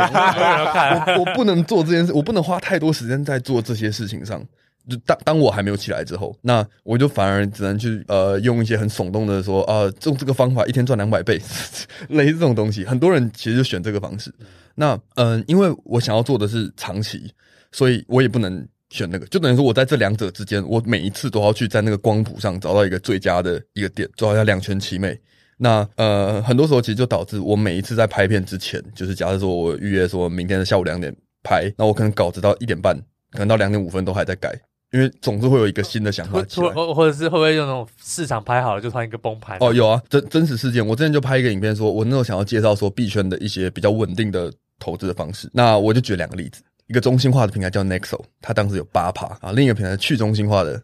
[1.16, 4.44] 我，我不能做这件事，我不能花太多时间在做这些事情上。
[4.88, 11.40] 就当当我还没有起来之后，那我就反而只能去呃用一些很耸动的说啊、呃，用这个方法一天赚两百倍，
[12.10, 12.84] 类似这种东西。
[12.84, 14.32] 很多人其实就选这个方式。
[14.76, 17.32] 那嗯、呃，因为我想要做的是长期，
[17.72, 18.64] 所以我也不能
[18.96, 19.26] 选那个。
[19.26, 25.18] 就等于说我在这两者之间，我每一次都要去在那个光谱上找到一个最佳的一个点，做到要两全其美。
[25.58, 32.94] 那呃，很多时候其实就导致我每一次在拍片之前，就是假设说我预约说明天的下午两点拍，那我可能稿子到一点半，
[33.32, 34.52] 可能到两点五分都还在改，
[34.92, 39.56] 因为总是会有一个新的想法出来，或或者是会不会用那种市场拍好了就突然一个崩盘？
[39.60, 50.82] 哦，有啊，真真实事件，我之前就拍一个影片，说我那时候想要介绍说币圈的一些比较稳定的投资的方式，那我就举两个例子，一个中心化的平台叫 Nexo，它当时有八趴啊，另一个平台去中心化的。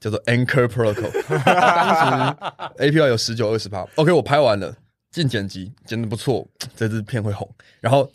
[0.00, 1.10] 叫做 Anchor Protocol，
[1.44, 2.36] 当时
[2.78, 3.84] API 有十九二十趴。
[3.96, 4.72] OK，我拍完了，
[5.10, 6.46] 进剪辑，剪的不错，
[6.76, 7.52] 这支片会红。
[7.80, 8.08] 然后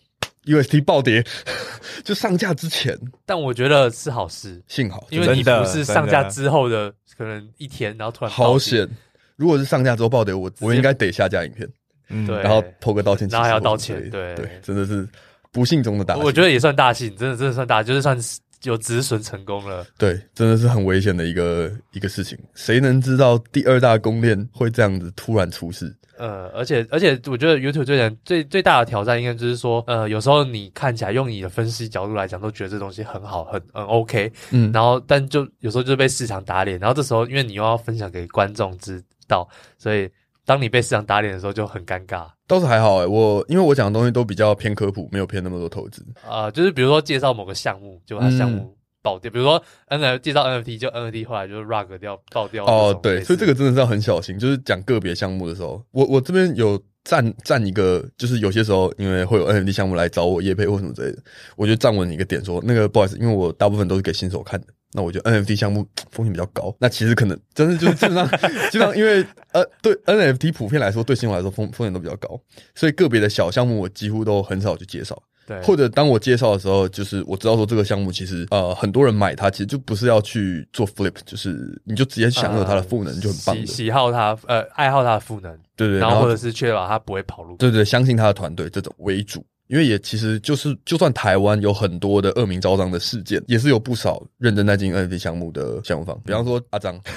[0.46, 1.22] UST 暴跌，
[2.06, 8.88] 就上架之前，但我觉得是好事，幸好，因为你不是上架之后的可能一天，然后突然好险。
[9.36, 11.68] 如果是上架之后暴跌，我我应该得下架影片，
[12.08, 15.06] 嗯，对，然后投个道歉，然后还要道歉，对对，真的是
[15.54, 16.24] 不幸中的大幸。
[16.24, 18.20] 我觉得也算大幸，真的真的算大，就是算
[18.64, 18.78] 有。
[18.78, 22.38] 止损成功了，对，真的是很危险的一个一个事情。
[22.56, 25.94] 谁能知道第二大公链会这样子突然出事？
[26.18, 39.46] 呃，而且而且，我觉得 YouTube 最难最最大的挑战，应该就是说，呃，有时候你看起来用你的分析角度来讲，都觉得这东西很好，很很 OK，嗯，然后但就有时候就被市场打脸，然后这时候因为你又要分享给观众知道，
[39.78, 40.10] 所以。
[40.46, 42.28] 当你被市场打脸的时候，就很尴尬。
[42.54, 46.06] 倒是还好诶、欸，我因为我讲的东西都比较偏科普，没有偏那么多投资。
[46.22, 49.30] 啊、呃，就是比如说介绍某个项目，就它项目爆掉。
[49.30, 52.66] 嗯、比如说 NFT 介绍 NFT，就 NFT 后来就是 rug 掉爆掉。
[52.66, 54.38] 哦，对，所以这个真的是要很小心。
[54.38, 61.18] 就是讲个别项目的时候，我我这边有站站一个，就是有些时候因为会有 NFT 项目来找我业配或什么之类的，
[61.56, 64.68] 我就站稳一个点说，那个不好意思，因为我大部分都是给新手看的。
[64.94, 68.28] 那我觉得 NFT 项目 风险比较高，那其实可能真的就是基本上
[68.72, 72.40] 基本上因为呃对 NFT 普遍来说对新手来说风风险都比较高，
[72.76, 75.22] 所以个别的小项目我几乎都很少去介绍。
[75.46, 83.56] 对，或者当我介绍的时候，就是我知道说这个项目其实呃很多人买它，其实就不是要去做 flip，就是你就直接享受它的赋能就很棒。
[83.58, 89.46] 喜喜好它呃爱好它的赋能，对，对对，然后或者是确保它不会跑路，对，对对，相信他的团队这种为主。
[89.74, 96.96] 因为也其实就是，就算台湾有很多的恶名昭彰的事件，也是有不少认真在经营 NFT 项目的项目方，比方说阿张。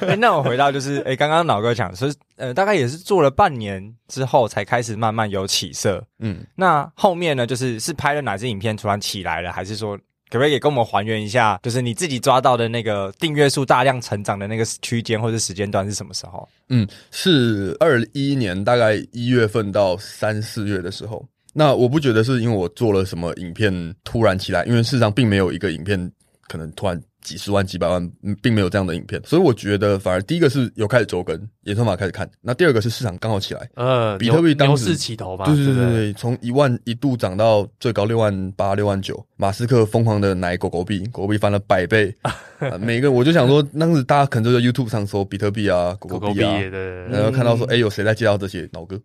[0.00, 6.04] 哎，那我回到就是，哎，刚刚老哥讲说，呃，大概也是做了半年之后才开始慢慢有起色。
[6.18, 9.96] 嗯，那后面呢，就是是拍了哪支影片突然起来了，还是说？
[10.34, 16.48] 可不可以也跟我们还原一下，就是你自己抓到的那个订阅数大量成长的那个区间或者时间段是什么时候？
[16.70, 21.24] 嗯，是二一年大概一月份到三四月的时候。
[21.52, 26.10] 那我不觉得是因为我做了什么影片突然起来，因为事实上并没有一个影片
[26.48, 27.00] 可能突然。
[27.24, 28.06] 几十万、几百万，
[28.42, 46.60] 并没有这样的影片，所以我觉得反而第一个是有开始周更，演算法开始看，那第二个是市场刚好起来，呃，比特币当时牛市起头吧，对对对对，从一万一度涨到最高六万八、六万九，马斯克疯狂的奶狗狗币，狗狗币翻了百倍， 啊、每个我就想说，当时大家可能就在 YouTube 上搜比特币啊、狗狗币啊，
[47.08, 49.00] 然后看到说，哎、欸，有谁在介绍这些，脑哥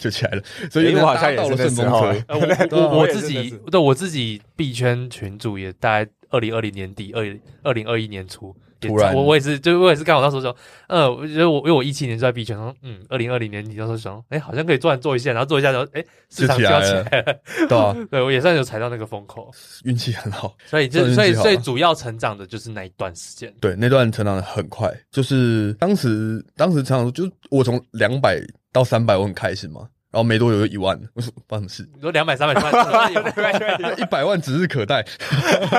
[0.00, 2.24] 就起来了，所以我好像也到了顺风车。
[2.76, 6.10] 我我，自己对我自己币圈群主也大概。
[6.30, 9.14] 二零二零年底，二二零二一年初，突然。
[9.14, 10.56] 我我也是，就我也是刚好那时候说，
[10.88, 19.50] 呃，我觉得我因为我一七年就在币圈，说，嗯，二零二零年底那时候想，哎，好像可以突然做一下，然后做一下，然后，哎，市场就要起来了， 对啊， 对我也算有踩到那个风口，
[19.84, 28.40] 运气很好，所以就所以所以主要成长的就是那一段时间，对，那段成长的很快，就是当时当时成长就我从两百
[28.72, 29.88] 到三百，我很开心嘛。
[30.12, 31.90] 然后没多久就一万，我说发生什么事？
[31.94, 35.06] 你说两百、三百、四百 一百万指日可待。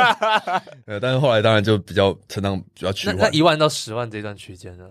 [0.87, 3.17] 呃，但是后来当然就比较成长比较趋缓。
[3.17, 4.85] 那一万到十万这段区间呢？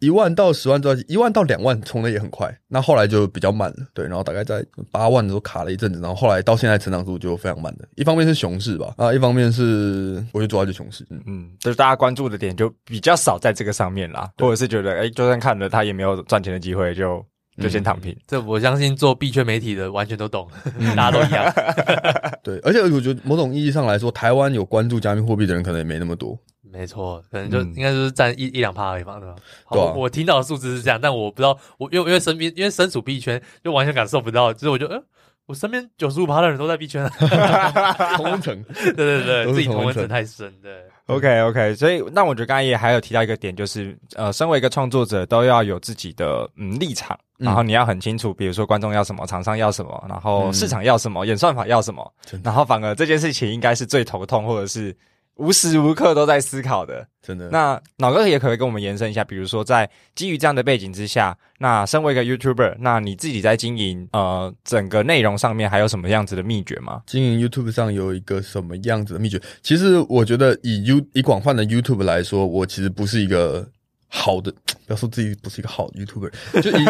[0.00, 2.52] 一万到十万这段，一万到两万冲的也很快。
[2.66, 4.04] 那后来就比较慢了，对。
[4.06, 7.88] 然后大概在八万的时候卡了一阵子，然后后来到现在成长速度就非常慢的。
[7.94, 11.06] 一方面是熊市吧，啊，一方面是我觉得主要就熊市。
[11.10, 17.24] 嗯嗯，就是大家关注的点就比较少在这个上面啦，或者是觉得哎、欸，就算看了他也没有赚钱的机会就。
[17.60, 20.48] 就先躺平，嗯，这我相信做币圈媒体的完全都懂，
[20.96, 21.52] 大家都一样。
[22.42, 26.38] 对，而且我觉得某种意义上来说，台湾有关注加密货币的人可能也没那么多。
[26.72, 29.34] 没错，可能就应该就是占一一两趴而已吧，对吧？
[29.72, 34.52] 对啊，我听到的数字是这样，但我不知道，我因为因为身边因为身处币圈，就完全感受不到。
[34.52, 35.02] 就是我就嗯，呃，
[35.50, 37.04] 我身边九十五趴的人都在币圈，
[38.16, 40.72] 同温层， 对对对，自己同温层太深，对。
[41.06, 52.12] OK OK，所以那我觉得刚才也还有提到一个点，就是呃，身为一个创作者，都要有自己的嗯立场，然后你要很清楚，比如说观众要什么，厂商要什么，然后市场要什么，演算法要什么，
[52.44, 54.96] 然后反而这件事情应该是最头痛，或者是。
[55.36, 57.48] 无时无刻都在思考的，真的。
[57.48, 67.00] 那脑哥也可以跟我们延伸一下，比如说在基于这样的背景之下，那身为一个 YouTuber，那你自己在经营呃整个内容上面还有什么样子的秘诀吗？
[67.06, 69.40] 经营 YouTube 上有一个什么样子的秘诀？
[69.62, 73.66] 其实我觉得以 You 以广泛的 YouTube 来说，我其实不是一个
[74.08, 74.52] 好的，
[74.86, 76.84] 不要说自己不是一个好的 YouTuber，就以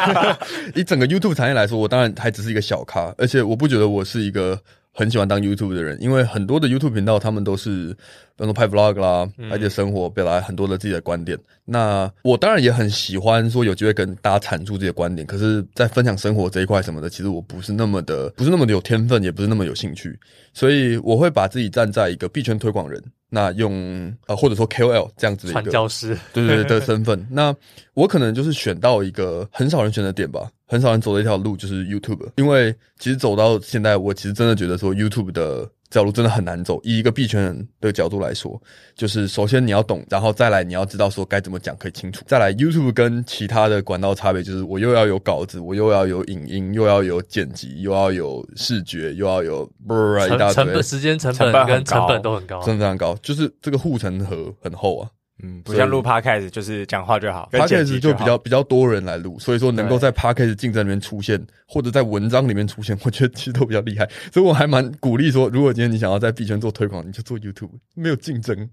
[0.80, 4.58] 以整个 YouTube 产业来说，我当然还只是一个小咖，而且我不觉得我是一个。
[4.92, 7.88] 很喜欢当 YouTube 的人，因为很多的 YouTube 频道，他们都是，
[8.36, 11.38] 比如说拍 Vlog 啦，拍一些生活，表达很多的自己的观点。
[11.64, 20.18] 那我当然也很喜欢说有机会跟大家阐述自己的观点，可是，在分享生活这一块什么的，其实我不是那么的，不是那么的有天分，也不是那么有兴趣，
[20.52, 23.02] 所以我会把自己站在一个币圈推广人。
[23.34, 27.54] 那用呃或者说 KOL 这样子的一个传教师，对对对的身份， 那
[27.94, 35.66] 我可能就是选到一个很少人选的点吧，很少人走的一条路就是 YouTube，因为其实走到现在，我其实真的觉得说 YouTube 的。
[35.92, 36.80] 这条路真的很难走。
[36.82, 38.58] 以一个币圈人的角度来说，
[38.94, 42.24] 就是首先你要懂，然后再来你要知道说该怎么讲可以清楚。
[42.26, 55.10] 再来，YouTube 跟其他的管道差别就是，我又要有稿子，我又要有影音，又要有剪辑，又要有视觉，又要有一大堆，成本、时间成本跟成本都很高，真的非常高，就是这个护城河很厚啊。
[55.42, 64.08] 嗯，不像录 Podcast 就是讲话就好，Podcast 就比较比较多人来录，所以说能够在 Podcast 竞争里面出现，或者在文章里面出现， 我觉得其实都比较厉害。
[64.32, 68.68] 所以我还蛮鼓励说，如果今天你想要在币圈做推广，你就做 YouTube，没有竞争，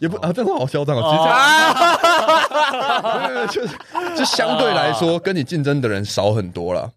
[0.00, 1.96] 也不啊，这样话好嚣张啊，
[3.48, 3.74] 其实 就是
[4.16, 6.90] 就相对来说，跟你竞争的人少很多了。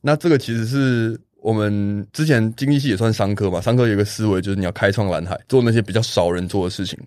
[0.00, 6.98] 那这个其实是我们之前经济系也算商科嘛，商科有一个思维就是你要开创蓝海，做那些比较少人做的事情。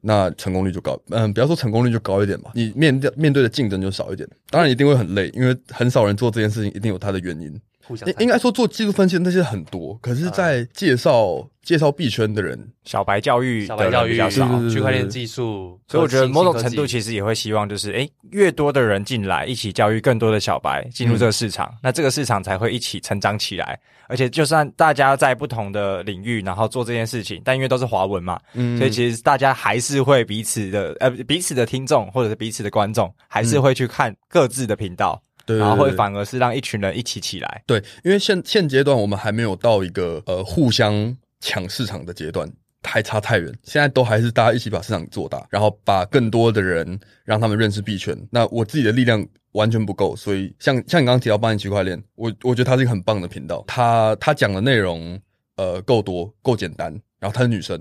[0.00, 7.60] 那成功率就高，嗯，不要说成功率就高一点吧，你面对面对的竞争就少一点，当然一定会很累，因为很少人做这件事情，一定有它的原因。
[7.90, 23.76] 互相应该说做技术分析的那些很多，可是，在介绍、嗯、介绍币圈的人，小白教育，小白教育比较少，区块链技术，所以我觉得某种程度其实也会希望，就是哎、欸，越多的人进来，一起教育更多的小白进入这个市场，嗯、那这个市场才会一起成长起来。
[24.06, 35.20] 而且，就算大家在不同的领域，然后做这件事情，但因为都是华文嘛，嗯，所以其实大家还是会彼此的，呃，彼此的听众或者是彼此的观众，还是会去看各自的频道。
[35.50, 37.62] 对，然后会反而是让一群人一起起来。
[37.66, 42.48] 对，因为现现阶段我们还没有到一个呃互相抢市场的阶段，
[42.84, 43.52] 还差太远。
[43.64, 48.16] 现在都还是大家一起把市场做大，然后把更多的人让他们认识币圈。
[48.30, 55.20] 那我自己的力量完全不够，所以像像你刚刚提到八年区块链，我我觉得它是一个很棒的频道，它它讲的内容
[55.56, 56.96] 呃够多够简单。
[57.20, 57.78] 然后她是 女生，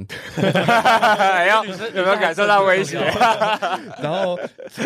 [1.95, 2.99] 有没有感受到威胁？
[4.03, 4.37] 然后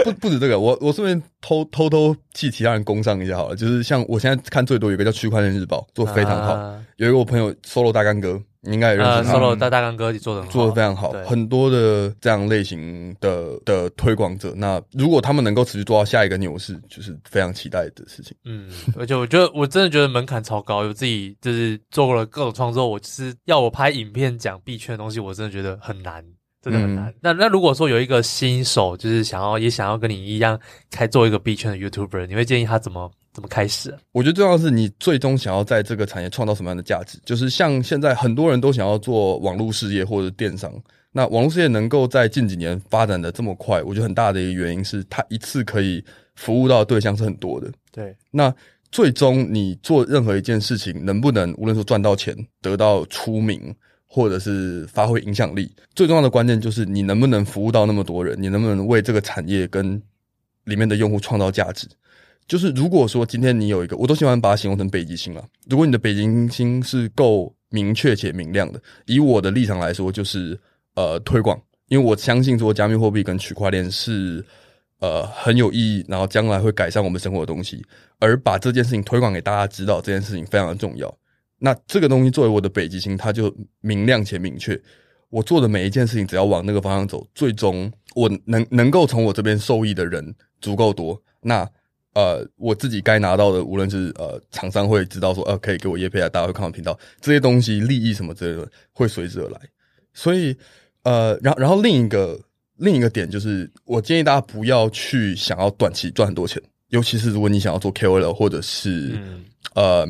[0.04, 8.40] 不不止这个，我我顺便偷偷偷替其他人攻上一下好了，就是像我现在看最多有个叫区块链日报，做得非常好，啊、有一个我朋友 Solo 大干哥。
[8.66, 14.54] 你应该也认识他，Solo 大大干哥做的做的非常好，很多的这样类型的的推广者。
[14.56, 18.34] 那如果他们能够持续做到下一个牛市，就是非常期待的事情。
[18.46, 26.24] 嗯，而且我觉得我真的觉得门槛超高，我自己就是做过了各种创作，我就是要我拍影片讲币圈的东西，我真的觉得很难，
[26.62, 27.10] 真的很难。
[27.10, 30.58] 嗯、那那如果说有一个新手，就是想要也想要跟你一样
[30.90, 33.12] 开做一个币圈的 YouTuber，你会建议他怎么？
[33.34, 33.94] 怎么开始？
[34.12, 37.18] 我觉得重要的是你最终想要在这个产业创造什么样的价值。
[37.26, 40.72] 就是像现在很多人都想要做网络事业或者电商，
[41.12, 46.04] 那网络事业能够在近几年发展的这么快，我觉得很大的一个原因是它一次可以
[46.36, 47.72] 服务到的对象是很多的。
[47.92, 48.54] 对，那
[48.92, 53.74] 最终你做任何一件事情，能不能无论说赚到钱、得到出名，
[54.06, 60.00] 或者是发挥影响力，最重要的关键就是你能不能服务到那么多人，你能不能为这个产业跟
[60.66, 61.88] 里面的用户创造价值。
[62.48, 65.44] 就是如果说今天你有一个，我都喜欢把它形容成北极星了。
[65.70, 70.60] 如果你的北极星是够明确且明亮的，以我的立场来说，就是
[70.96, 74.44] 呃推广，因为我相信说加密货币跟区块链是
[75.00, 77.84] 呃很有意义，然后将来会改善我们生活的东西，
[78.20, 81.14] 而把这件事情推广给大家知道，这件事情非常的重要。
[81.60, 84.80] 那这个东西作为我的北极星，它就明亮且明确。
[85.30, 91.68] 我做的每一件事情，只要往那个方向走，最终我能能够从我这边受益的人足够多，那
[92.14, 99.60] 呃，我自己该拿到的，无论是呃厂商会知道说，呃，可以给我业配啊，大家会看我频道，这些东西利益什么之类的会随之而来。
[100.14, 100.56] 所以
[101.04, 102.40] 呃，然后然后另一个
[102.78, 109.18] 另一个点就是，我建议大家不要去想要短期赚很多钱，尤其是如果你想要做 KOL 或者是。
[109.76, 110.08] 呃，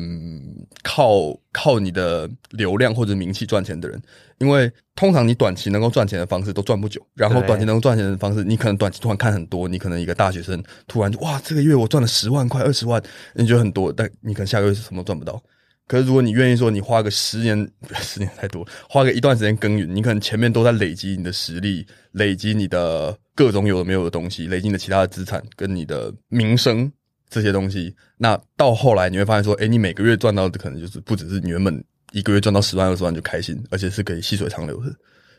[0.82, 4.00] 靠靠你的流量或者名气赚钱的人，
[4.38, 13.02] 因为通常你短期能够赚钱的方式都赚不久，然后短期能够赚钱的方式，你可能短期突然看很多，你可能一个大学生突然就哇，这个月我赚了十万块、二十万，
[13.34, 15.42] 你觉得很多，但你可能下个月是什么都赚不到。
[15.86, 17.56] 可是如果你愿意说，你花个十年，
[18.00, 26.90] 十年太多，花个一段时间耕耘，你可能前面都在累积你的实力，累积你的各种有的没有的东西，累积你的其他的资产跟你的名声。
[27.28, 34.94] 这些东西，那到后来你会发现说，诶，你每个月赚到的可能就是不只是你原本一个月赚到十万二十万就开心，而且是可以细水长流的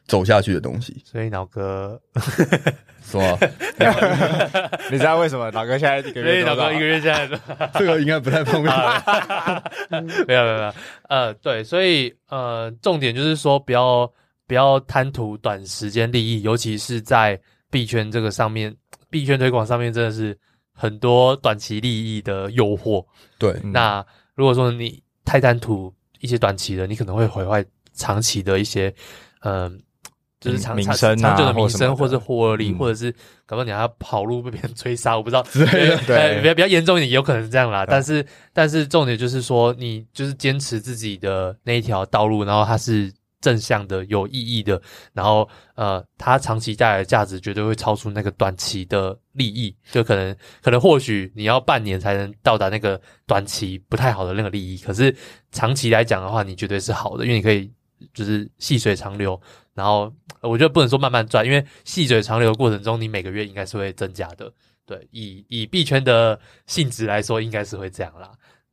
[0.07, 1.01] 走下去的东西。
[1.05, 1.97] 所以老哥
[3.05, 3.21] 说，
[4.91, 6.43] 你知道为什么老哥现在一个月？
[6.43, 7.39] 脑哥一个月现在
[7.79, 8.73] 这个应该不太方便。
[10.27, 10.73] 没有没有没有，
[11.07, 14.11] 呃，对，所以呃，重点就是说，不要
[14.47, 17.39] 不要贪图短时间利益，尤其是在
[17.71, 18.75] 币圈这个上面，
[19.09, 20.38] 币圈推广上面真的是。
[20.76, 23.03] 很多短期利益的诱惑，
[23.39, 23.59] 对。
[23.63, 24.05] 那
[24.36, 28.93] 如果说你太贪图一些短期的，你可能会毁坏长期的一些，
[29.39, 29.71] 嗯、呃，
[30.39, 33.09] 就是长名声、啊、长久的名声，或者是获利，或者是
[33.45, 35.41] 搞不好你还要跑路被别人追杀，我不知道。
[35.53, 35.65] 对
[36.05, 37.86] 对，对比较比较严重一点，也有可能是这样啦。
[37.86, 43.11] 但是但是重点就是说，你就是坚持自己的那一条道路，然后它是。
[43.45, 44.81] 正向的、有意义的，
[45.13, 55.15] 然后呃，它长期带来的价值绝对会超出那个短期的利益，就可能可能或许你要半年才能到达那个短期不太好的那个利益，可是
[55.51, 57.71] 长期来讲的话，你绝对是好的，因为你可以
[58.15, 59.39] 就是细水长流，
[59.75, 64.51] 然后我觉得不能说慢慢赚，因为细水长流的过程中，你每个月应该是会增加的。
[64.87, 68.31] 对，以以币圈的性质来说，应该是会这样啦。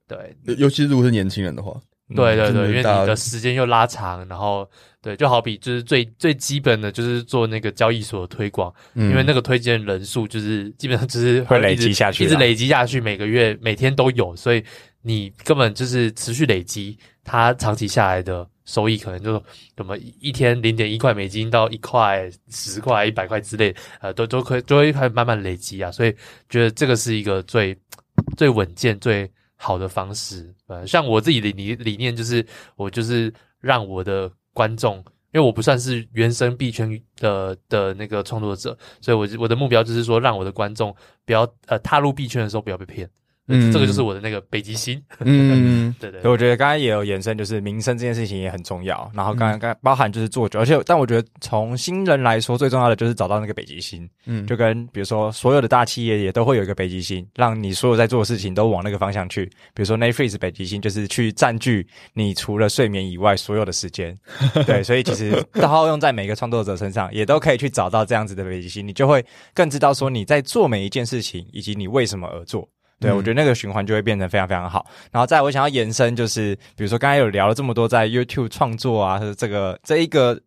[0.08, 1.78] 对，尤其是如果是年轻人的话。
[2.14, 4.68] 对对对，因为你的时间又拉长，然后
[5.00, 14.62] 对，就好比就是最最基本的就是做那个交易所的推广，嗯、因为那个推荐人数就是基本上就是会累积下去，一直累积下去，每个月每天都有，所以
[15.02, 19.32] 你根本就是持续累积，它长期下来的收益可能就
[19.76, 26.14] 什么一天零点一块美金到一块、十块、一百块之类，呃，都都可以都会慢慢累积啊，所以
[26.48, 27.76] 觉得这个是一个最
[28.36, 29.30] 最稳健最。
[29.62, 32.44] 好的方式，呃，像我自己的理理念就是，
[32.74, 34.96] 我就是让我的观众，
[35.32, 40.92] 因为我不算是原生币圈的的那个创作者，所以我我的目标就是说，让我的观众
[41.24, 43.08] 不要呃踏入币圈的时候不要被骗。
[43.48, 45.02] 嗯，这个就是我的那个北极星。
[45.18, 46.30] 嗯， 对，对对。
[46.30, 49.10] 我觉得刚才也有延伸，就是名声这件事情也很重要。
[49.12, 54.08] 然后刚刚刚包含就是做久，而且但我觉得从新人来说，最重要的就是找到那个北极星。
[54.26, 59.44] 嗯，就跟比如说所有的大企业也都会有一个北极星，让你所有在做的事情都往那个方向去。
[59.74, 64.16] 比如说 Netflix 北极星就是去占据你除了睡眠以外所有的时间。
[64.64, 72.68] 对，所以其实套用在每个创作者身上，也都可以去找到这样子的北极星，你就会更知道说你在做每一件事情以及你为什么而做。
[73.02, 74.86] 对，我觉得那个循环就会变得非常非常好。
[75.10, 80.40] 然后，再我想要延伸，就是比如说刚才有聊了这么多在 YouTube 创作啊，是这个这一个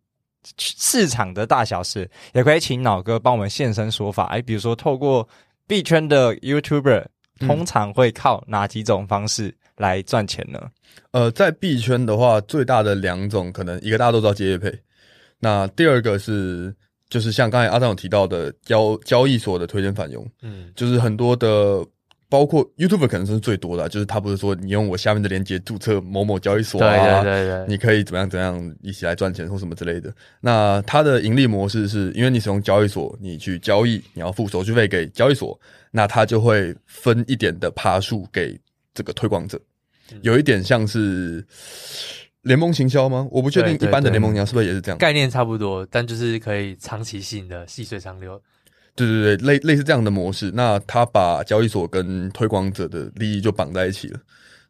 [0.58, 4.24] 市场的大小事，也可以请脑哥帮我们现身说法。
[4.28, 5.28] 哎，比如说透过
[5.68, 7.04] 币圈的 YouTuber，
[7.40, 10.58] 通常会靠哪几种方式来赚钱呢？
[11.10, 14.72] 呃，在币圈的话，最大的两种可能，一个大家都知道接业配，
[15.38, 16.74] 那第二个是
[17.10, 21.86] 就是像刚才阿张有提到的交交易所的推荐返佣，嗯，就是很多的。
[22.28, 30.12] 包括 YouTube 可能是最多的，就是他不是说你用我下面的链接注册某某交易所啊，对对对对，你可以怎么样怎么样一起来赚钱或什么之类的。
[30.40, 35.58] 那它的盈利模式是因为你使用交易所，你去交易，你要付手续费给交易所，
[35.92, 38.58] 那它就会分一点的爬数给
[38.92, 39.60] 这个推广者，
[40.22, 41.46] 有一点像是
[42.42, 43.28] 联盟行销吗？
[43.30, 44.98] 我不确定一般的联盟行销是不是也是这样？
[44.98, 48.42] 概念差不多，但就是可以长期性的细水长流。
[48.96, 54.18] 对对对，类类似这样的模式，那他把交易所跟推广者的利益就绑在一起了。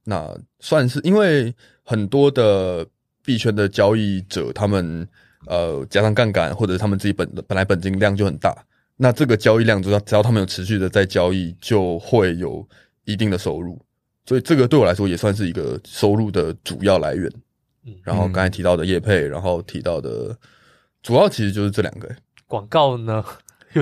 [0.04, 2.86] 那算是因为很多的
[3.24, 5.08] 币圈的交易者，他们
[5.46, 8.54] 呃加上杠杆，或者他们自己本本来本金量就很大，
[8.96, 12.66] 那这个交易量只要只要他们有持续的在交易，就会有
[13.04, 13.80] 一定的收入，
[14.26, 17.32] 所以这个对我来说也算是一个收入的主要来源。
[17.84, 20.36] 嗯，然后刚才提到的业配，然后提到的
[21.02, 22.08] 主要其实就是这两个。
[22.46, 23.24] 广告呢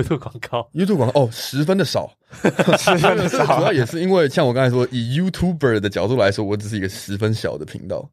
[0.03, 2.11] ？YouTube 广告，YouTube 广告哦，十分的少，
[2.77, 3.45] 十分的少。
[3.57, 8.09] 主要也是因为像我刚才说，以 YouTuber 的角度来说，我只是一个十分小的频道。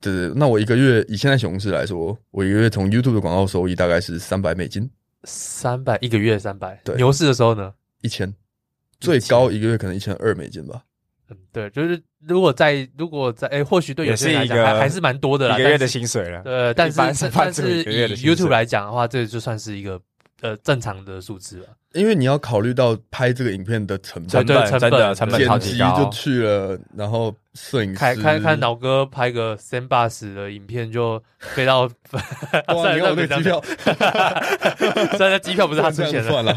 [0.00, 4.90] 对对，那我一个月以现在熊市来说，我一个月从 YouTube 的广告收益大概是三百美金，
[5.22, 6.78] 三百一个月三百。
[6.84, 8.34] 对，牛市的时候呢，一千，
[9.00, 10.82] 最高一个月可能一千二美金吧。
[11.30, 16.42] 嗯，对，就是如果在如果在哎，或许对有些人来讲还还是蛮多的啦，一个月的薪水了。
[16.42, 16.98] 对，但是
[17.32, 19.98] 但是以 YouTube 来讲的话，这就算是一个
[20.44, 21.74] 呃正常的数字吧。
[21.94, 31.82] 因为你要考虑到拍这个影片的成本，对成本成本超级高，就去了，然后摄影师看看看老哥拍个三八十的影片就飞到，
[32.74, 33.62] 哇，你看我那机票，
[35.16, 36.52] 虽然机票不是他出钱的，算了，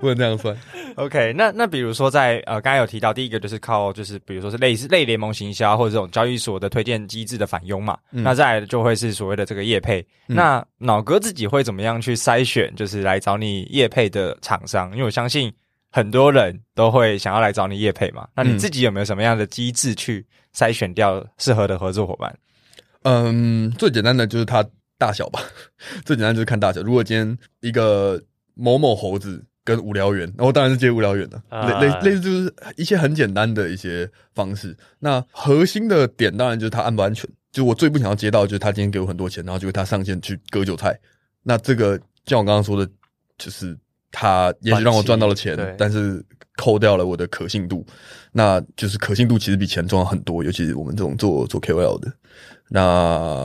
[0.00, 0.56] 不能这样算。
[0.96, 10.00] OK，那那比如说在呃刚才有提到第一个就是靠就是比如说是类似类联盟行销或者这种交易所的推荐机制的返佣嘛，嗯、那再来就会是所谓的这个业配。
[10.28, 14.61] 嗯、那脑哥自己会怎么样去筛选，就是来找你业配的厂？
[14.66, 15.52] 商，因为我相信
[15.90, 18.26] 很多人都会想要来找你业配嘛。
[18.34, 22.38] 那你自己有没有什么样的机制去筛选掉适合的合作伙伴？
[23.02, 24.64] 嗯，最简单的就是它
[24.96, 25.40] 大小吧。
[26.04, 26.80] 最简单就是看大小。
[26.82, 28.22] 如果今天一个
[28.54, 31.42] 某某猴子跟无聊猿，那我当然是接无聊猿的。
[31.50, 34.76] 类类类似就是一些很简单的一些方式。
[35.00, 37.28] 那核心的点当然就是它安不安全。
[37.50, 40.98] 就我最不想要接到就是他今天给我很多钱，然后就他上线去割韭菜。
[41.42, 42.90] 那这个像我刚刚说的，
[43.36, 43.76] 就是。
[44.12, 46.24] 他也许让我赚到了钱，但是
[46.56, 47.84] 扣掉了我的可信度，
[48.30, 52.12] 那就是可信度其实比钱重要很多，尤其是我们这种做做 KOL 的。
[52.68, 53.42] 那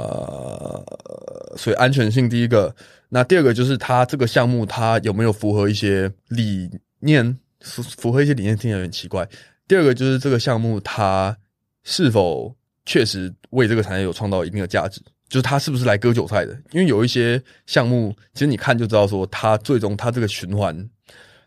[1.56, 2.76] 所以安全性第一个，
[3.10, 9.28] 那第二个就是它这个项目它有没有符合一些理念，符符合一些理念听起来有点奇怪。
[9.68, 11.36] 第二个就是这个项目它
[11.84, 12.56] 是否
[12.86, 15.02] 确实为这个产业有创造一定的价值。
[15.30, 16.54] 就是他是不是来割韭菜的？
[16.72, 20.90] 因为有一些项目，其实你看就知道，说他最终他这个循环，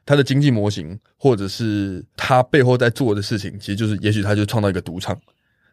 [0.04, 5.18] 他的经济模型，或者是他背后在做的事情，其实就是，也许他就创造一个赌场，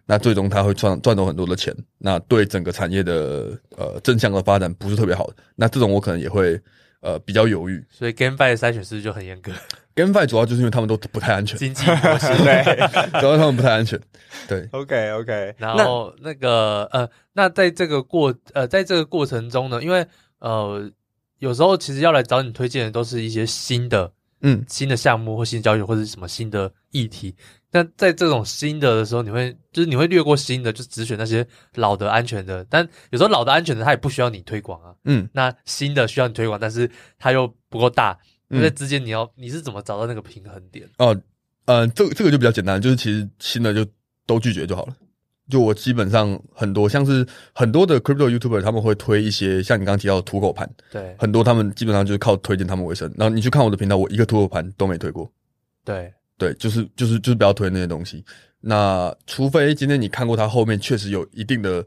[0.06, 5.36] 那最终他会赚赚到很多的钱，那对整个产业的呃正向的发展不是特别好的。
[5.56, 6.60] 那这种我可能也会
[7.08, 7.82] 呃比较犹豫。
[7.90, 9.52] 所以 GameFi 的筛选是不是就很严格
[9.96, 12.64] ？GameFi 主要就是因为他们都不太安全，经济模式对，
[13.22, 13.98] 主要他们不太安全。
[14.48, 15.56] 对，OK OK。
[15.58, 20.06] 然后那个呃，那在这个过呃，在这个过程中呢，因为
[20.40, 20.92] 呃，
[21.40, 27.34] 有时候其实要来找你推荐的都是一些新的嗯新的项目或新的交易或者是什么新的议题。
[27.84, 32.66] 那在这种新的的时候，你会就是你会略过新的，就只选那些老的安全的。
[32.70, 34.94] 但有时候老的安全的，它也不需要你推广啊。
[35.06, 38.18] 嗯，那新的需要你推广，但是它又不够大。
[38.50, 40.90] 因为之间你要你是怎么找到那个平衡点？
[41.00, 41.14] 哦，
[41.66, 43.86] 呃，这这个就比较简单，就是其实新的就
[44.26, 44.96] 都拒绝就好了。
[45.50, 53.14] 就我基本上很多像是很多的 crypto YouTuber 他们会推一些像你刚刚提到的土狗盘，对，很多他们基本上就是靠推荐他们为生。
[53.18, 55.30] 然后你去看我的频道，我一个土狗盘都没推过。
[55.84, 58.24] 对对，就是就是就是不要推那些东西。
[58.62, 61.86] 那除非今天你看过它后面确实有一定的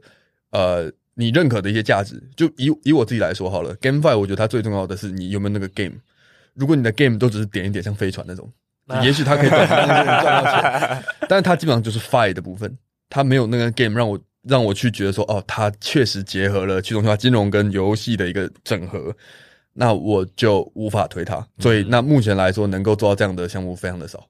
[0.51, 2.21] 呃你认可的一些价值。
[2.35, 5.97] 就以以我自己来说好了，GameFi 我觉得它最重要的是你有没有那个 game。
[6.53, 8.51] 如果你的 game 都只是点一点像飞船那种，
[9.01, 12.77] 也许它可以短时间赚到钱，但是它基本上就是 fi 的部分，
[13.09, 19.15] 它没有那个 game 让我让我去觉得说，哦，它确实结合了去中心化金融跟游戏的一个整合，
[19.71, 21.35] 那我就无法推它。
[21.59, 24.27] 所以，那目前来说，能够做到这样的项目非常的少，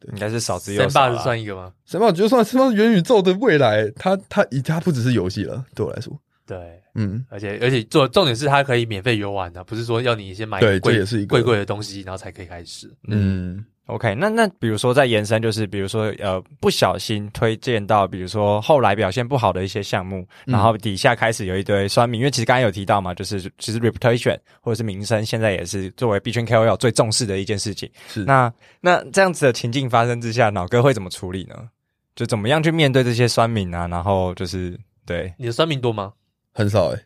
[0.00, 1.08] 对，应该是少之又少。
[1.10, 6.18] Sandbox 算一个吗？Sandbox 就算是元宇宙的未来，它它已它不只是游戏了，对我来说。
[6.46, 10.80] 对，嗯，而且而且做重点是它可以免费游玩的，不是说要你先买贵
[11.26, 12.90] 贵贵的东西，然后才可以开始。
[13.06, 27.90] 嗯，OK，那那比如说再延伸，就是比如说呃不小心推荐到，比如说后来表现不好的一些项目，然后底下开始有一堆酸民，因为其实刚才有提到嘛，就是其实 reputation 或者是名声，现在也是作为 B 圈 KOL 最重视的一件事情。
[28.06, 31.68] 是，那那这样子的情境发生之下，脑哥会怎么处理呢？
[32.14, 33.86] 就怎么样去面对这些酸民啊？
[33.88, 36.12] 然后就是对你的酸民多吗？
[36.52, 37.02] 很少诶、欸，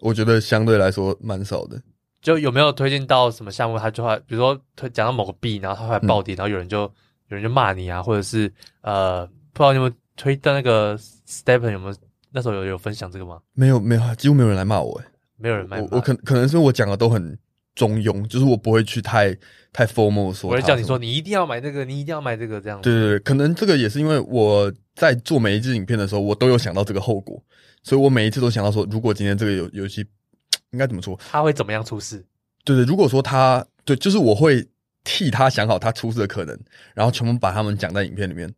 [0.00, 1.80] 我觉得相对来说蛮少的。
[2.22, 8.50] 就有没有推荐到什么项目，他就会比如说推讲到某个币，然后他会暴跌，嗯、然后有人就有人就骂你啊，或者是
[8.82, 10.96] 呃，不知道你有没有推的那个
[11.28, 11.96] Stephen 有没有
[12.30, 13.40] 那时候有有分享这个吗？
[13.52, 17.36] 没有没有，几乎没有人来骂我诶、欸，没有人骂我，我可可能是我讲的都很
[17.74, 19.36] 中庸，就是我不会去太
[19.72, 20.48] 太 formal 说。
[20.48, 22.80] 我会叫你说你一定要买这个，你一定要买这个这样。
[22.80, 27.42] 对对对，可能这个也是因为我在做每一支影片的时候，我都有想到这个后果。
[27.82, 30.06] 所以我每一次都想到说，如果今天这个游游戏
[30.72, 31.18] 应该怎么说？
[31.30, 32.24] 他会怎么样出事？
[32.64, 34.66] 对对，如果说他对，就是我会
[35.04, 36.58] 替他想好他出事的可能，
[36.94, 38.52] 然后全部把他们讲在影片里面。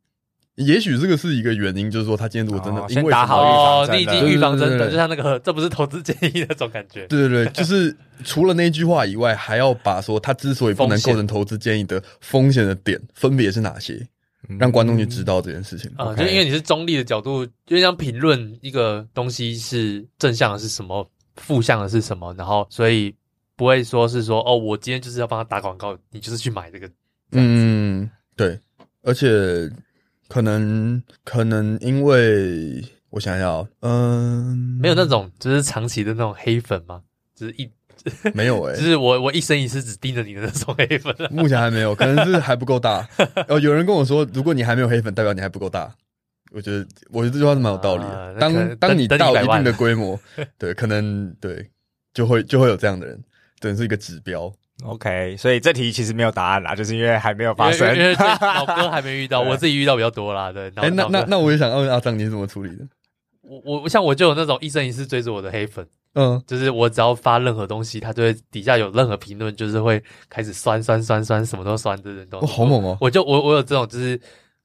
[0.57, 7.09] 也许这个是一个原因，就是说他今天如果真的因为打好预哦，你已经预防针的，就像那个这不是投资建议那种感觉。
[7.09, 7.93] 对对对，就是
[8.23, 14.07] 除了那句话以外，还要把说他之所以不能构成投资建议的风险的点分别是哪些，
[14.61, 16.15] 让观众去知道这件事情啊。
[16.15, 23.15] 就因为你是中立的角度，就像评论一个东西是正向的是什么，负向的是什么，然后所以
[23.57, 26.91] 不会说是说哦，我今天就是要帮他打广告，你就是去买这个。
[27.33, 28.59] 嗯，对，
[29.03, 29.71] 而且。
[30.27, 37.03] 可能可能因为我想要，嗯，没有那种就是长期的那种黑粉吗？
[37.37, 37.71] 就是一
[38.35, 41.15] 没有诶、欸、 就是我我一生一世只盯着你的那种黑粉。
[41.31, 43.07] 目前还没有，可能是还不够大。
[43.49, 45.95] 哦，有人跟我说，如果你还没有黑粉，代表你还不够大。
[46.55, 48.11] 我觉得，我觉得这句话是蛮有道理的。
[48.11, 50.19] 呃、当当你到一定的规模，
[50.57, 51.69] 对，可能对，
[52.13, 53.23] 就会就会有这样的人，
[53.61, 54.53] 等于是一个指标。
[54.85, 60.51] OK，所以这题其实没有答案啦，就是因为还没有发生，因为 老哥还没遇到，我自己遇到比较多啦。
[60.53, 62.85] 对，哎、欸，那那那我也想问阿张，你是怎么处理的？
[63.43, 72.97] 我我像我就有那种一生一世追着我的黑粉，嗯，就是我只要发任何东西，他就会底下有任何评论，就是会开始酸酸酸酸，什么都酸的人都，哇，好猛哦！
[73.01, 74.17] 我就我我有这种，就是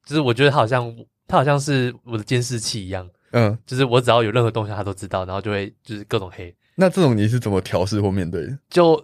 [0.05, 0.91] 就是我觉得他好像
[1.29, 6.53] 他好像是我的监视器一样，嗯，就是我只要有任何东西，他都知道，然后就会就是各种黑。
[6.75, 8.59] 那这种你是怎么调试或面对的？
[8.69, 9.01] 就。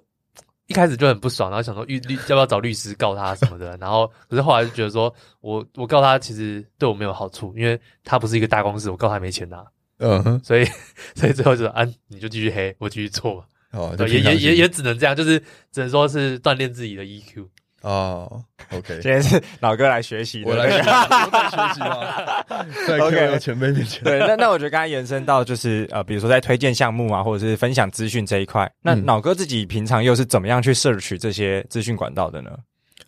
[0.67, 9.63] 一开始就很不爽，然后想说律律要不要找律师告他什么的， 然后可是后来就觉得说我我告他其实对我没有好处，因为他不是一个大公司，我告他没钱拿，
[9.99, 10.65] 嗯哼，所以
[11.13, 15.39] 所以最后就说啊，你就继续黑，我继续做嘛，哦，也也也也只能这样，就是
[15.71, 17.45] 只能说是锻炼自己的 EQ。
[17.85, 22.65] 哦、oh,，OK，今天是老哥来学习，我来学习， 我在学习吗？
[22.87, 32.49] 在 OK 前辈面前，对，那那我觉得刚才延伸到就是呃，比如说在推荐项目啊，或者是分享资讯这一块，那老哥自己平常又是怎么样去 search 这些资讯管道的呢？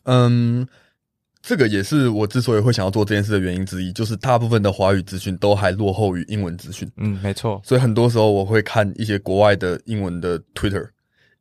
[0.03, 0.67] 嗯，
[1.41, 6.87] 这个也是我之所以会想要做这件事的原因之一，就是大部分的华语资讯都还落后于英文资讯。
[6.97, 10.87] 嗯，没错，所以很多时候我会看一些国外的英文的 Twitter。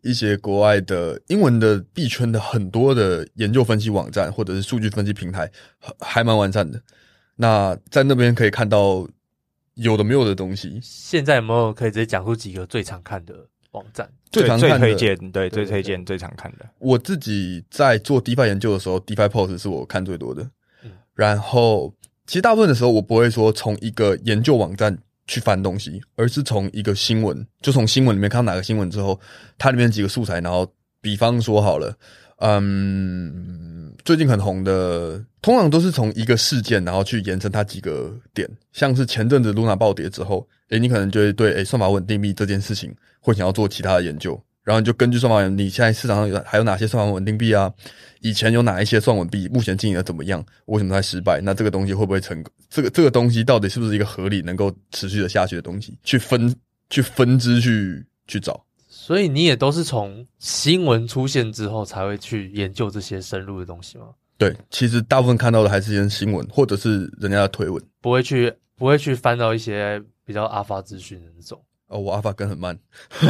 [0.07, 5.51] 一些国外的英文的币圈的很多的研究分析网站或者是数据分析平台，
[5.99, 6.81] 还蛮完善的。
[7.35, 9.07] 那在那边可以看到
[9.75, 10.79] 有的没有的东西。
[10.83, 13.35] 现在有没有可以直接讲出几个最常看的
[13.73, 14.09] 网站？
[14.31, 16.67] 最常看的、最推荐，对，最推荐、最常看的。
[16.79, 20.43] 我自己在做 DeFi 研究的时候，DeFi Post 是我看最多的。
[20.85, 21.93] 嗯，然后
[22.27, 24.99] 其实大部分的时候，我不会说从一个研究网站。
[25.27, 29.19] 去翻东西，而是从一个新闻，就从新闻里面看到哪个新闻之后，
[29.59, 30.71] 它里面几个素材，然后
[31.01, 31.97] 比方说好了，
[32.39, 44.41] 嗯，最近很红的，通常都是从一个事件，然后去延伸它几个点，像是前阵子 Luna 暴跌之后，诶，你可能就会对诶算法稳定币这件事情会想要做其他的研究。
[44.67, 47.73] 然后你就根据算法，你现在市场上有还有哪些算法稳定币啊？
[48.21, 49.47] 以前有哪一些算稳币？
[49.47, 50.45] 目前经营的怎么样？
[50.65, 51.41] 为什么它失败？
[51.41, 52.53] 那这个东西会不会成功？
[52.69, 55.97] 这个这个东西到底是不是一个合理能够持续的下去的东西？
[56.03, 56.53] 去分
[56.91, 58.61] 去分支去去找。
[58.89, 64.07] 所以你也都是从新闻出现之后才会去研究这些深入的东西吗？
[64.37, 71.63] 对，其实大部分看到的还是一些新闻或者是人家的推文，不会去不会去翻到一些比较阿发资讯的那种。
[71.89, 72.77] 哦，我阿法跟很慢，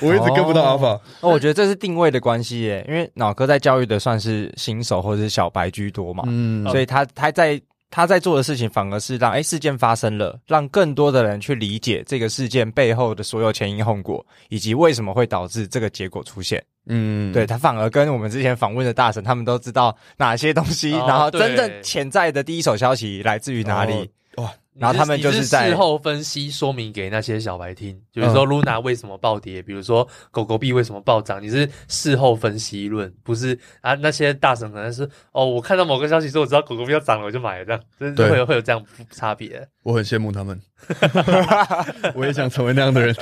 [0.00, 0.98] 我一直跟不到阿法。
[1.20, 16.64] 哦，我觉得这是定位的关系耶，因为脑哥在教育的算是新手或者是小白居多嘛，嗯，所以他他在他在做的事情反而是让哎事件发生了，让更多的人去理解这个事件背后的所有前因后果，以及为什么会导致这个结果出现。
[16.86, 24.10] 嗯，对，他反而跟我们之前访问的大神，他们都知道哪些东西，哦，然后真正潜在的第一手消息来自于哪里。
[24.36, 24.50] 哦，哇。
[24.78, 33.94] 然后他们就是在事后分析说明给那些小白听，比如说 Luna 为什么暴跌，比如说狗狗币为什么暴涨，你是事后分析论，不是啊？
[33.94, 39.68] 那些大神可能是哦，我看到某个消息说我知道狗狗币要涨了，我就买了，这样就是会有会有这样差别。
[39.82, 40.58] 我很羡慕他们，
[42.14, 43.14] 我也想成为那样的人。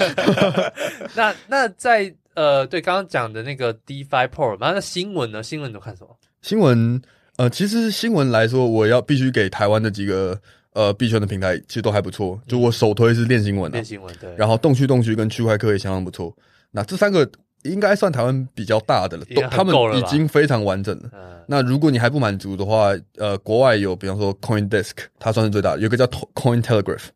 [1.17, 5.43] 那那在呃，对刚刚讲的那个 DeFi Pro，那新闻呢？
[5.43, 6.17] 新闻你都看什么？
[6.43, 7.01] 新闻
[7.37, 10.39] 呃，其实新闻来说，我要必须给台湾的几个。
[10.79, 16.33] 呃，币圈的平台其实都还不错，就我首推是链新闻啊，链新闻对，然后动区动区跟区块科也相当不错。
[16.71, 17.29] 那这三个
[17.65, 21.11] 应该算台湾比较大的了，都他们已经非常完整了。
[21.13, 27.07] 嗯、那如果你还不满足的话，呃，国外有比方说 CoinDesk，它算是最大的，有个叫 Cointelegraph。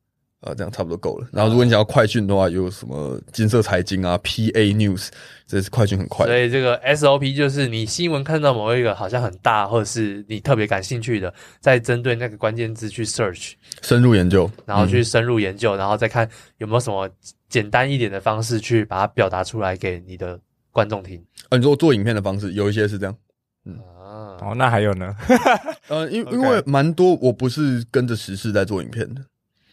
[0.42, 1.28] 啊，这样差不多够了。
[1.32, 5.08] 然后，如果你想要快讯的话，有什么金色财经啊、PA News，
[5.46, 6.26] 这是快讯很快。
[6.26, 16.28] 所以这个 SOP 就是你新闻看到某一个好像很大，或者是你特别感兴趣的，再针对那个关键字去 search，深入研究，然后去深入研究，嗯、然后再看
[16.58, 17.08] 有没有什么
[17.48, 20.36] 简单一点的方式去把它表达出来给你的
[20.72, 21.24] 观众听。
[21.50, 23.16] 啊，你说做影片的方式有一些是这样。
[23.64, 25.14] 嗯啊，哦，那还有呢？
[25.86, 29.22] 呃，因因为蛮多，我不是跟着时事在做影片的。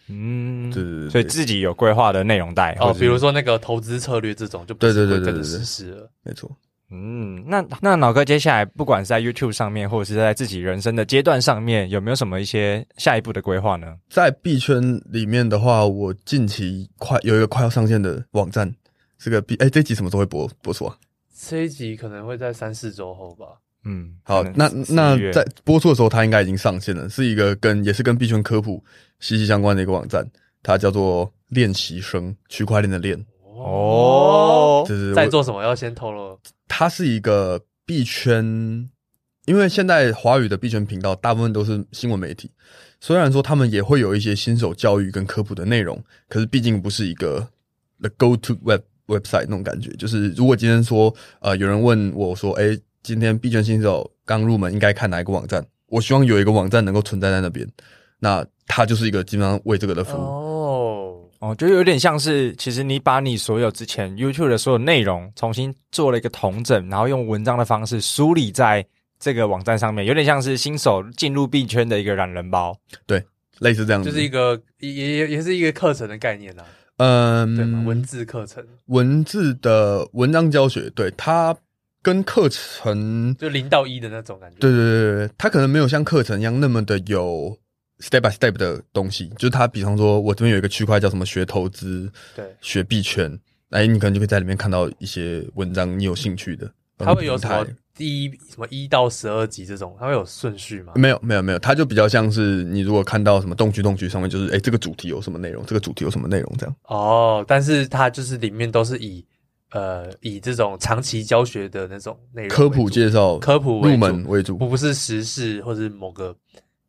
[0.10, 6.50] 嗯，对，对，对，所以自己有规划的内容带哦，比如说那个投资策略这种，就不是会跟着时事了，没错。
[6.92, 13.96] 嗯，那那老哥接下来不管是在 YouTube 上面，或者是在自己人生的阶段上面，有没有什么一些下一步的规划呢？
[14.10, 18.74] 在币圈里面的话，我近期快有一个快要上线的网站，
[19.20, 20.98] 这个币哎，这一集什么时候会播播出啊？
[21.40, 23.46] 这一集可能会在三四周后吧。
[23.90, 28.84] 嗯，好，那那在播出的时候，它应该已经上线了，是一个跟也是跟币圈科普
[29.20, 30.24] 息息相关的一个网站，
[30.62, 33.20] 它叫做练习生，区块链的链。
[33.42, 35.64] 哦，就是在做什么？
[35.64, 36.40] 要先透露。
[36.68, 38.88] 它是一个币圈，
[39.46, 42.52] 因为现在华语的币圈频道大部分都是新闻媒体，
[43.02, 47.50] 虽然说他们也会有一些新手教育跟科普的内容，可是毕竟不是一个
[48.00, 49.90] the go to web website 那种感觉。
[49.94, 55.66] 就是如果今天说，呃，有人问我说，哎、欸，今天币圈新手刚入门应该看哪一个网站？
[55.88, 57.68] 我希望有一个网站能够存在在那边，
[58.20, 60.22] 那它就是一个基本上为这个的服务。
[60.22, 61.16] 哦。
[61.40, 68.86] 哦，就有点像是，其实你把你所有之前 YouTube 的所有内容重新做了一个统整，然后用文章的方式梳理在
[69.18, 72.78] 这个网站上面，有点像是新手进入币圈的一个懒人包。
[73.06, 73.24] 对，
[73.60, 76.66] 类似这样子，就是一个也也也是一个课程的概念啊。
[76.98, 77.86] 嗯？
[77.86, 81.56] 文字课程，文字的文章教学，对，它
[82.02, 84.58] 跟课程就零到一的那种感觉。
[84.60, 87.58] 对对对对，它可能没有像课程一样那么的有。
[88.02, 93.38] step by step 的东西，就是它，比方说，我这边有一个区块叫什么学投资，对，学币圈，
[93.72, 96.72] 哎，你可能就可以在里面看到一些文章，你有兴趣的。
[96.98, 100.94] 它会有什么第一什么一到十二级这种，它会有顺序吗？
[100.96, 106.74] 没有，没有，没有，它就比较像是你如果看到什么动区动区上面，就是哎，这个主题有什么内容，这个主题有什么内容这样。
[106.84, 109.26] 哦，但是它就是里面都是以
[109.72, 116.36] 呃以这种长期教学的那种内容，科普介绍、科普入门为主，不不是时事或是某个。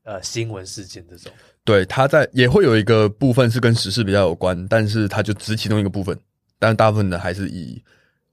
[0.02, 1.30] 呃，新闻事件这种，
[1.62, 6.18] 对，它在也会有一个部分是跟时事比较有关，但是它就只其中一个部分，
[6.58, 7.80] 但是大部分的还是以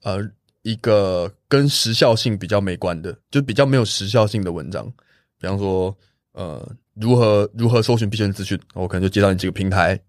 [0.01, 0.17] 呃
[0.61, 4.85] 一个跟时效性比较没关的，就比较没有时效性的文章，
[5.39, 5.95] 比方说
[6.31, 9.99] 呃如何如何搜寻必选资讯，我可能就接到你几个平台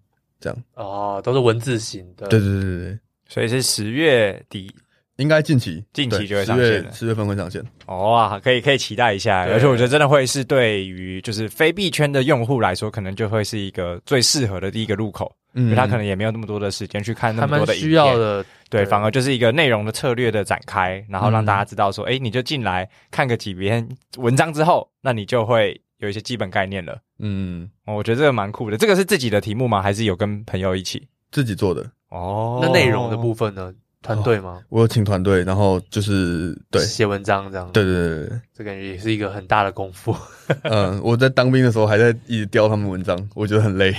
[0.40, 2.98] 这样，哦，都是文字型的，对对对对对，
[3.28, 4.74] 所以是十月底。
[5.16, 7.60] 应该近期，近期就会上线十月份会上线。
[7.86, 9.40] 哦啊，可以可以期待一下。
[9.48, 15.34] 而且我觉得真的会是对于就是非币圈的用户来说，可能就会是一个最适合的第一个入口。
[15.54, 17.74] 嗯，因为他可能也没有那么多的时间去看那么多的。
[17.74, 26.96] 需要的，对，反而就是一个内容的策略的展开，然后让大家知道说，哎、嗯，你就进来看个几篇文章之后，那你就会有一些基本概念了。
[27.18, 28.76] 嗯，我觉得这个蛮酷的。
[28.76, 29.82] 这个是自己的题目吗？
[29.82, 31.90] 还是有跟朋友一起自己做的？
[32.10, 33.72] 哦，那内容的部分呢？
[34.00, 34.62] 团队吗？
[34.68, 37.68] 我有请团队，然后就是对写文章这样。
[37.72, 40.14] 对对对对，这感觉也是一个很大的功夫。
[40.62, 43.92] 嗯，我在当兵的时候还在一直雕他们文章，我觉得很累，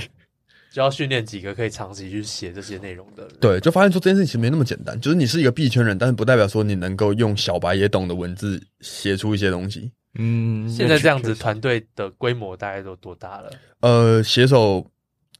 [0.72, 3.34] 就要训练几个可以长期去写这些内容的人。
[3.42, 9.92] 对，就发现说这件事情其实没那么简单，就是你是一个币圈人，但是不代表说你能够用小白也懂的文字写出一些东西。
[10.18, 13.52] 嗯，现在这样子团队的规模大概都多大了？
[13.82, 14.90] 呃，写手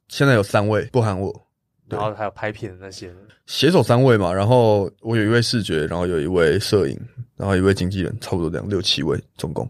[0.10, 1.49] 现在有三位，不含我。
[1.90, 3.12] 然后还有拍片的那些，
[3.46, 7.00] 写手三位嘛，然后我有一位视觉，然后有一位摄影，
[7.36, 9.70] 然后一位经纪人，差不多这样六七位总共。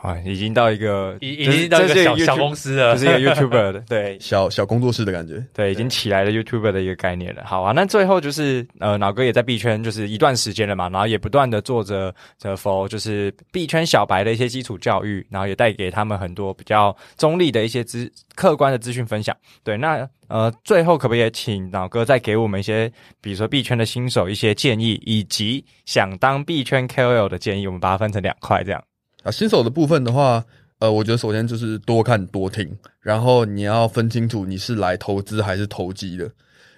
[0.00, 7.42] 啊，已经到一个，已已经到一个小小公司了，就是一个 YouTuber 的， 对，小小工作室的感觉，对，已经起来了 YouTuber 的一个概念了。
[7.44, 19.36] 好啊，那最后就是呃，脑哥也在币圈就是一段时间了嘛，然后也不断的做着这 for 就是币圈小白的一些基础教育，然后也带给他们很多比较中立的一些资客观的资讯分享。
[19.62, 28.84] 对，那呃，最后可不可以请老哥再给我们一些，比如说币圈的新手一些建议，以及想当币圈 KOL 的建议，我们把它分成两块这样。
[29.22, 30.44] 啊，新手的部分的话，
[30.80, 32.68] 呃，我觉得首先就是多看多听，
[33.00, 36.28] 然后你要分清楚你是来投资还是投机的。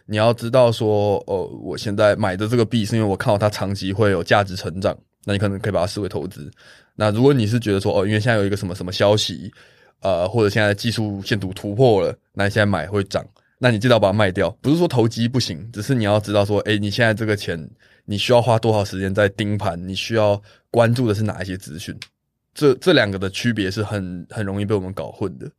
[0.05, 4.95] 你要知道说，哦、呃，我现在买的这个币是因为我看到它长期会有价值成长，
[5.25, 6.53] 那你可能可以把它视为投资。
[6.95, 9.51] 那如果你是觉得说，哦，因为现在有一个什么什么消息，
[10.03, 13.25] 呃，或者现在技术限度突破了，那你现在买会涨，
[13.59, 14.51] 那你记得把它卖掉。
[14.61, 17.69] 不是说投机不行，只是你要知道说，诶，你现在这个钱
[18.05, 20.41] 你需要花多少时间在盯盘，你需要
[20.71, 21.99] 关注的是哪一些资讯。
[22.55, 25.51] 这这两个的区别是很很容易被我们搞混的。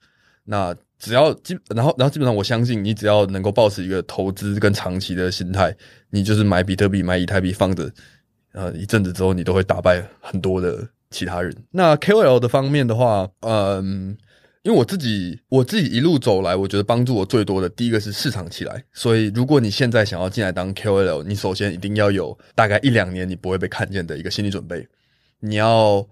[0.43, 5.75] 那只要基，然后然后基本上我相信，你只要能够保持一个投资跟长期的心态，
[6.09, 7.91] 你就是买比特币、买以太币放着，
[8.53, 11.53] 呃，一阵子之后你都会打败很多的其他人。
[11.69, 14.17] 那 KOL 的方面的话，嗯，
[14.68, 18.84] 因为我自己我自己一路走来，我觉得帮助我最多的第一个是市场起来。
[18.91, 24.86] 所以如果你现在想要进来当 KOL，你首先一定要有大概一两年你不会被看见的一个心理准备，
[25.39, 26.05] 你要。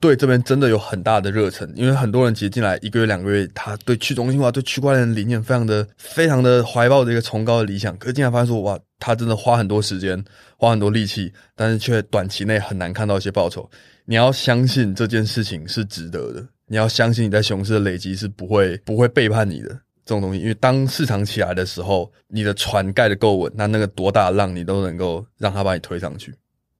[0.00, 10.22] 对这边真的有很大的热忱，因为很多人其实进来一个月两个月，他对去中心化、对区块链的理念非常的、非常的怀抱着一个崇高的理想，可是进来发现说，哇，他真的花很多时间、
[10.58, 13.66] 花很多力气，但是却短期内很难看到一些报酬。
[14.04, 26.34] 你要相信这件事情是值得的，你要相信你在熊市的累积是不会不会背叛你的这种东西，因为当市场起来的时候，你的船盖得够稳，那那个多大的浪你都能够让它把你推上去。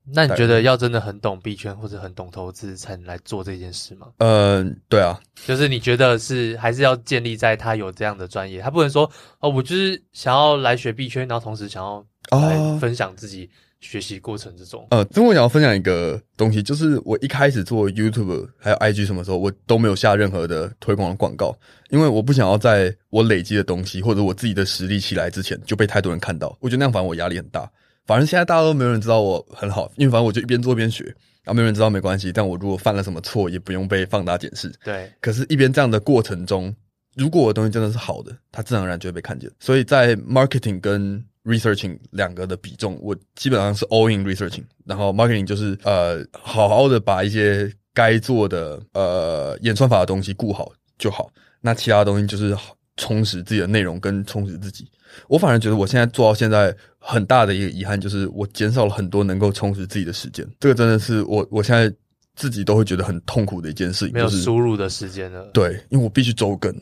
[0.06, 4.08] 那你觉得要真的很懂币圈或者很懂投资才能来做这件事吗？
[4.18, 9.10] 嗯、呃，对啊，就是你觉得是还是要建立在他有这样的专业，他不能说
[9.40, 12.04] 哦，我就是想要来学币圈，然后同时想要
[12.38, 13.48] 来分享自己
[13.84, 14.86] 学习过程之中。
[14.90, 21.54] 呃，中国想要分享一个东西，就是我一开始做 YouTube 还有 IG 什么时候，我都没有下任何的推广的广告，
[21.90, 27.70] 因为我不想要在我累积的东西或者我自己的实力起来之前就被太多人看到，我觉得那样反而我压力很大。
[28.06, 31.04] 反正现在大家都没有人知道我很好，因为反正我就一边做一边学，
[31.42, 32.32] 然后没有人知道没关系。
[32.32, 34.72] 但我如果犯了什么错，也不用被放大检视。
[34.84, 35.10] 对。
[35.20, 36.74] 可是，一边这样的过程中，
[37.16, 39.50] 如果我的东西真的是好的，它自然而然就会被看见。
[39.58, 51.30] 所以在 marketing 跟 researching 两个的比重，我基本上是 all in researching，然后 marketing 就是呃好好的把一些该做的呃演算法的东西顾好就好。
[51.60, 52.56] 那其他的东西就是
[52.96, 54.90] 充实自己的内容跟充实自己。
[55.28, 60.46] 我反而觉得我现在做到现在很大的一个遗憾，就是我减少了很多能够充实自己的时间。
[60.58, 61.94] 这个真的是我我现在
[62.34, 65.48] 自己都会觉得很痛苦的一件事情，没有输入的时间了。
[65.52, 66.74] 对，因为我必须周更，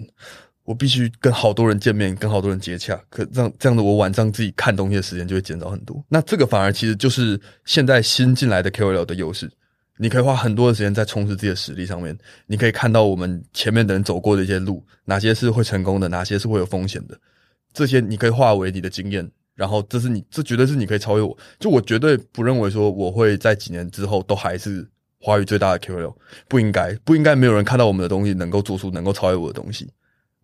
[0.65, 2.99] 我必须跟好多人见面，跟好多人接洽。
[3.11, 6.05] 可这样这样的，我晚上自己看东西的时间就会减少很多。
[6.09, 9.51] 那这个反而其实就是现在新进来的 KOL 的优势。
[9.99, 17.17] 你可以花很多的时间在充实自己的实力上面，你可以看到我们前面的人走过的一些路，哪些是会成功的，哪些是会有风险的。
[17.73, 21.37] 这些你可以化为你的经验，然后这是你，这绝对是你可以超越我。
[21.61, 24.85] 就我绝对不认为说我会在几年之后都还是
[25.21, 26.15] 华语最大的 KOL，
[26.49, 29.89] 不应该，不应该没有人看到我们的东西能够做出能够超越我的东西。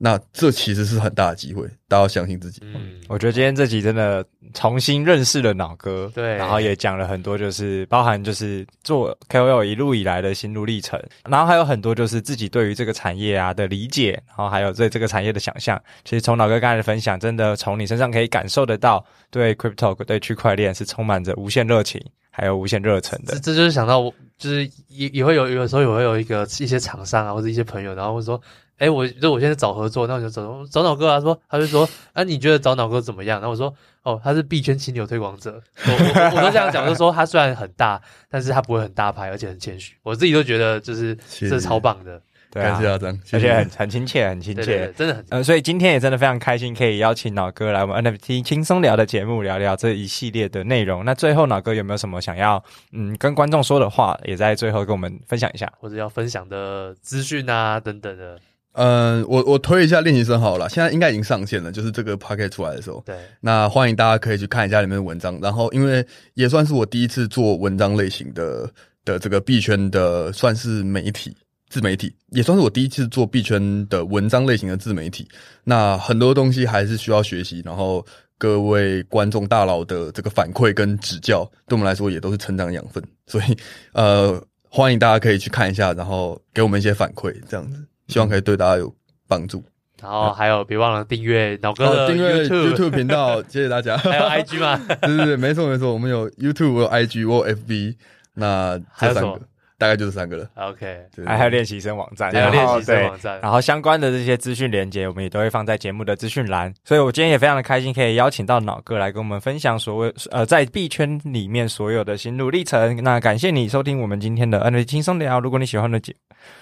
[0.01, 2.61] 那这其实是很大的机会，大家要相信自己。
[2.63, 4.25] 嗯，我觉得今天这集真的
[4.55, 15.77] 重新认识了脑哥，对，然后也讲了很多，就是包含就是做 KOL 一路以来的心路历程，然后还有很多就是自己对于这个产业啊的理解，然后还有对这个产业的想象。
[16.05, 23.35] 其实从脑哥刚才的分享，真的从你身上可以感受得到，对 Crypto 对区块链是充满着无限热情，还有无限热忱的。
[23.35, 24.01] 这这就是想到，
[24.39, 28.41] 就是也也会有有时候也会有一个一些厂商啊，或者一些朋友，然后会说。
[28.79, 31.20] 哎、欸，我就我现在找合作，那我就找找脑哥啊。
[31.20, 33.41] 说他就说，啊，你觉得找脑哥怎么样？
[33.41, 33.74] 然后我说，
[34.05, 35.61] 哦，他是币圈清流推广者。
[35.85, 38.01] 我我，我都这样讲，就说他虽然很大，
[38.31, 39.95] 但是他不会很大牌，而且很谦虚。
[40.03, 42.20] 我自己都觉得，就是这是超棒的。
[42.51, 45.24] 对啊，感谢阿璋，而且很很亲切，很亲切，对对对，真的很。
[45.29, 51.05] 呃，所以今天也真的非常开心，可以邀请脑哥来我们 NFT 轻松聊的节目，聊聊这一系列的内容。
[51.05, 52.62] 那最后，脑哥有没有什么想要
[52.93, 58.39] 嗯跟观众说的话，也在最后跟我们分享一下，或者要分享的资讯啊等等的。
[58.73, 63.03] 嗯，我我推一下练习生好了，现在应该已经上线了，就是这个 Podcast 出来的时候。
[63.05, 65.39] 对，那欢迎大家可以去看一下里面的文章。
[65.43, 68.71] 然后，因为也算是我第一次做文章类型的
[69.05, 71.37] 的这个币圈的算是媒体
[71.69, 75.27] 自媒体，也算是我第一次做币圈的文章类型的自媒体。
[75.64, 78.05] 那很多东西还是需要学习，然后
[78.39, 83.03] 各位观众大佬的这个反馈跟指教，对我们来说也都是成长养分。
[83.27, 83.57] 所以，
[83.93, 87.85] 呃，欢迎大家可以去看一下，然后给我们一些反馈，这样子。
[88.09, 88.93] 希望可以对大家有
[89.27, 89.63] 帮助，
[90.03, 93.97] 然后还有别忘了订阅脑哥的 YouTube YouTube 频道，谢谢大家。
[93.99, 94.81] 还有 IG 吗？
[95.03, 97.97] 对对对，没错没错，我们有 YouTube，我有 IG，我有 FB，
[98.35, 99.41] 那还有三个。
[99.81, 100.51] 大概就是三个了。
[100.57, 106.75] OK，还有练习生网站，还有练习生网站，然后相关的这些资讯连接，我们也都会放在节目的资讯栏。
[106.85, 113.01] 所以我今天也非常的开心，可以邀请到脑哥来跟我们分享所谓呃在币圈里面所有的心路历程。
[113.05, 115.39] 那感谢你收听我们今天的 NFT 轻松聊。
[115.39, 116.13] 如果你喜欢的节，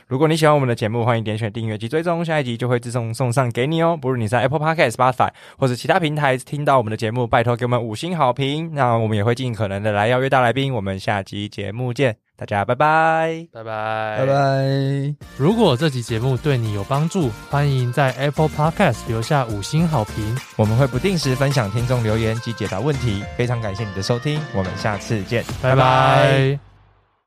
[0.07, 3.99] 如果你喜欢我们的节目，欢迎点选订阅及追踪，下一集就会自动送上给你哦。
[4.01, 8.71] 不论你在 Apple Podcast、Spotify 或者其他平台听到我们的节目，拜托给我们五星好评。
[8.73, 10.73] 那我们也会尽可能的来邀约大来宾。
[10.73, 12.17] 我们下集节目见。
[12.39, 15.15] 大家拜拜，拜拜，拜拜。
[15.39, 20.39] 如果这集节目对你有帮助，欢迎在 Apple Podcast 留下五星好评。
[20.57, 23.25] 我们会不定时分享听众留言及解答问题。
[23.39, 25.77] 非常感谢你的收听，我们下次见，拜拜。
[25.77, 26.66] 拜拜。